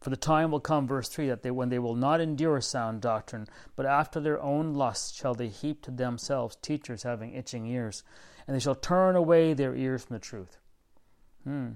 For 0.00 0.10
the 0.10 0.16
time 0.16 0.52
will 0.52 0.60
come, 0.60 0.86
verse 0.86 1.08
3, 1.08 1.28
that 1.28 1.42
they, 1.42 1.50
when 1.50 1.70
they 1.70 1.78
will 1.78 1.96
not 1.96 2.20
endure 2.20 2.60
sound 2.60 3.00
doctrine, 3.00 3.48
but 3.74 3.84
after 3.84 4.20
their 4.20 4.40
own 4.40 4.74
lusts 4.74 5.16
shall 5.16 5.34
they 5.34 5.48
heap 5.48 5.82
to 5.82 5.90
themselves 5.90 6.56
teachers 6.56 7.02
having 7.02 7.34
itching 7.34 7.66
ears, 7.66 8.04
and 8.46 8.54
they 8.54 8.60
shall 8.60 8.76
turn 8.76 9.16
away 9.16 9.54
their 9.54 9.74
ears 9.74 10.04
from 10.04 10.14
the 10.14 10.20
truth. 10.20 10.58
Hmm. 11.42 11.70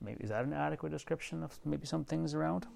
Maybe 0.00 0.24
is 0.24 0.30
that 0.30 0.44
an 0.44 0.52
adequate 0.52 0.90
description 0.90 1.42
of 1.42 1.58
maybe 1.64 1.86
some 1.86 2.04
things 2.04 2.34
around? 2.34 2.66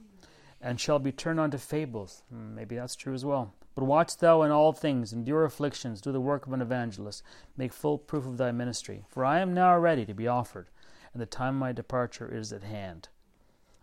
And 0.60 0.78
shall 0.78 0.98
be 0.98 1.12
turned 1.12 1.40
unto 1.40 1.58
fables. 1.58 2.22
Hmm, 2.30 2.54
maybe 2.54 2.76
that's 2.76 2.94
true 2.94 3.14
as 3.14 3.24
well. 3.24 3.54
But 3.74 3.84
watch 3.84 4.18
thou 4.18 4.42
in 4.42 4.50
all 4.50 4.72
things, 4.72 5.12
endure 5.12 5.44
afflictions, 5.44 6.00
do 6.00 6.12
the 6.12 6.20
work 6.20 6.46
of 6.46 6.52
an 6.52 6.62
evangelist, 6.62 7.22
make 7.56 7.72
full 7.72 7.98
proof 7.98 8.26
of 8.26 8.36
thy 8.36 8.52
ministry. 8.52 9.04
For 9.08 9.24
I 9.24 9.40
am 9.40 9.54
now 9.54 9.76
ready 9.78 10.04
to 10.06 10.14
be 10.14 10.28
offered, 10.28 10.68
and 11.12 11.20
the 11.20 11.26
time 11.26 11.56
of 11.56 11.60
my 11.60 11.72
departure 11.72 12.32
is 12.32 12.52
at 12.52 12.62
hand. 12.62 13.08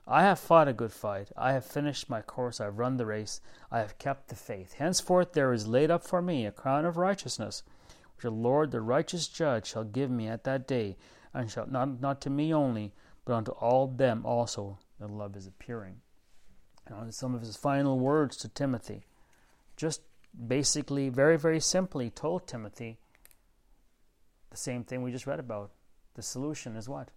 I 0.10 0.24
have 0.24 0.40
fought 0.40 0.70
a 0.70 0.74
good 0.74 0.94
fight. 0.94 1.32
I 1.36 1.52
have 1.52 1.66
finished 1.66 2.10
my 2.10 2.22
course. 2.22 2.62
I 2.62 2.66
have 2.66 2.80
run 2.80 2.96
the 2.96 3.06
race. 3.06 3.42
I 3.70 3.80
have 3.80 3.98
kept 3.98 4.30
the 4.30 4.36
faith. 4.36 4.74
Henceforth 4.74 5.34
there 5.34 5.52
is 5.52 5.68
laid 5.68 5.92
up 5.92 6.04
for 6.06 6.22
me 6.22 6.46
a 6.46 6.52
crown 6.52 6.86
of 6.86 6.96
righteousness, 6.96 7.64
which 8.16 8.24
the 8.24 8.32
Lord, 8.32 8.72
the 8.72 8.80
righteous 8.80 9.28
judge, 9.28 9.68
shall 9.68 9.84
give 9.84 10.10
me 10.10 10.28
at 10.30 10.46
that 10.46 10.66
day, 10.66 10.96
and 11.34 11.52
shall 11.52 11.68
not, 11.68 12.00
not 12.00 12.22
to 12.22 12.30
me 12.30 12.54
only, 12.54 12.94
but 13.26 13.34
unto 13.34 13.52
all 13.52 13.88
them 13.88 14.26
also 14.26 14.80
that 15.00 15.12
love 15.12 15.36
is 15.36 15.46
appearing. 15.46 15.98
Some 17.10 17.36
of 17.36 17.42
his 17.42 17.58
final 17.58 18.00
words 18.00 18.38
to 18.38 18.48
Timothy, 18.48 19.08
just 19.76 20.02
basically, 20.48 21.10
very, 21.10 21.38
very 21.38 21.60
simply 21.60 22.10
told 22.10 22.48
Timothy 22.48 22.98
the 24.52 24.58
same 24.58 24.86
thing 24.86 25.02
we 25.02 25.12
just 25.12 25.28
read 25.28 25.42
about. 25.42 25.72
The 26.14 26.22
solution 26.22 26.78
is 26.78 26.88
what? 26.88 27.12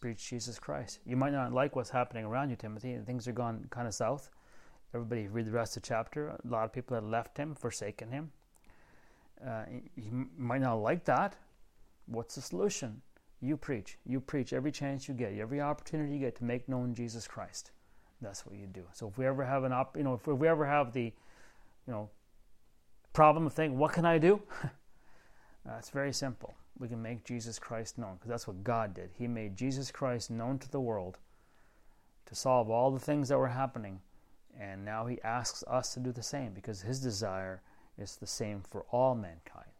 Preach 0.00 0.28
Jesus 0.28 0.58
Christ. 0.58 1.00
You 1.04 1.16
might 1.16 1.32
not 1.32 1.52
like 1.52 1.76
what's 1.76 1.90
happening 1.90 2.24
around 2.24 2.50
you, 2.50 2.56
Timothy, 2.56 2.92
and 2.92 3.06
things 3.06 3.28
are 3.28 3.32
gone 3.32 3.66
kind 3.70 3.86
of 3.86 3.94
south. 3.94 4.30
Everybody 4.94 5.28
read 5.28 5.46
the 5.46 5.52
rest 5.52 5.76
of 5.76 5.82
the 5.82 5.88
chapter. 5.88 6.28
A 6.28 6.38
lot 6.44 6.64
of 6.64 6.72
people 6.72 6.94
have 6.94 7.04
left 7.04 7.36
him, 7.36 7.54
forsaken 7.54 8.10
him. 8.10 8.32
Uh, 9.46 9.64
you 9.96 10.28
might 10.36 10.60
not 10.60 10.74
like 10.74 11.04
that. 11.04 11.36
What's 12.06 12.34
the 12.34 12.40
solution? 12.40 13.00
You 13.40 13.56
preach. 13.56 13.98
You 14.04 14.20
preach 14.20 14.52
every 14.52 14.72
chance 14.72 15.08
you 15.08 15.14
get, 15.14 15.32
every 15.38 15.60
opportunity 15.60 16.12
you 16.12 16.18
get 16.18 16.36
to 16.36 16.44
make 16.44 16.68
known 16.68 16.94
Jesus 16.94 17.28
Christ. 17.28 17.70
That's 18.20 18.44
what 18.44 18.56
you 18.56 18.66
do. 18.66 18.84
So 18.92 19.08
if 19.08 19.16
we 19.16 19.26
ever 19.26 19.44
have 19.44 19.64
an 19.64 19.72
op, 19.72 19.96
you 19.96 20.02
know, 20.02 20.14
if 20.14 20.26
we 20.26 20.48
ever 20.48 20.66
have 20.66 20.92
the, 20.92 21.04
you 21.04 21.92
know, 21.92 22.10
problem 23.12 23.46
of 23.46 23.52
thinking, 23.54 23.78
what 23.78 23.92
can 23.92 24.04
I 24.04 24.18
do? 24.18 24.42
it's 25.78 25.90
very 25.90 26.12
simple 26.12 26.54
we 26.80 26.88
can 26.88 27.02
make 27.02 27.24
Jesus 27.24 27.58
Christ 27.58 27.98
known 27.98 28.14
because 28.14 28.30
that's 28.30 28.48
what 28.48 28.64
God 28.64 28.94
did. 28.94 29.10
He 29.16 29.28
made 29.28 29.54
Jesus 29.54 29.90
Christ 29.90 30.30
known 30.30 30.58
to 30.58 30.70
the 30.70 30.80
world 30.80 31.18
to 32.24 32.34
solve 32.34 32.70
all 32.70 32.90
the 32.90 32.98
things 32.98 33.28
that 33.28 33.38
were 33.38 33.48
happening. 33.48 34.00
And 34.58 34.84
now 34.84 35.06
He 35.06 35.20
asks 35.22 35.62
us 35.68 35.92
to 35.94 36.00
do 36.00 36.10
the 36.10 36.22
same 36.22 36.52
because 36.52 36.80
His 36.80 37.00
desire 37.00 37.60
is 37.98 38.16
the 38.16 38.26
same 38.26 38.62
for 38.68 38.86
all 38.90 39.14
mankind. 39.14 39.79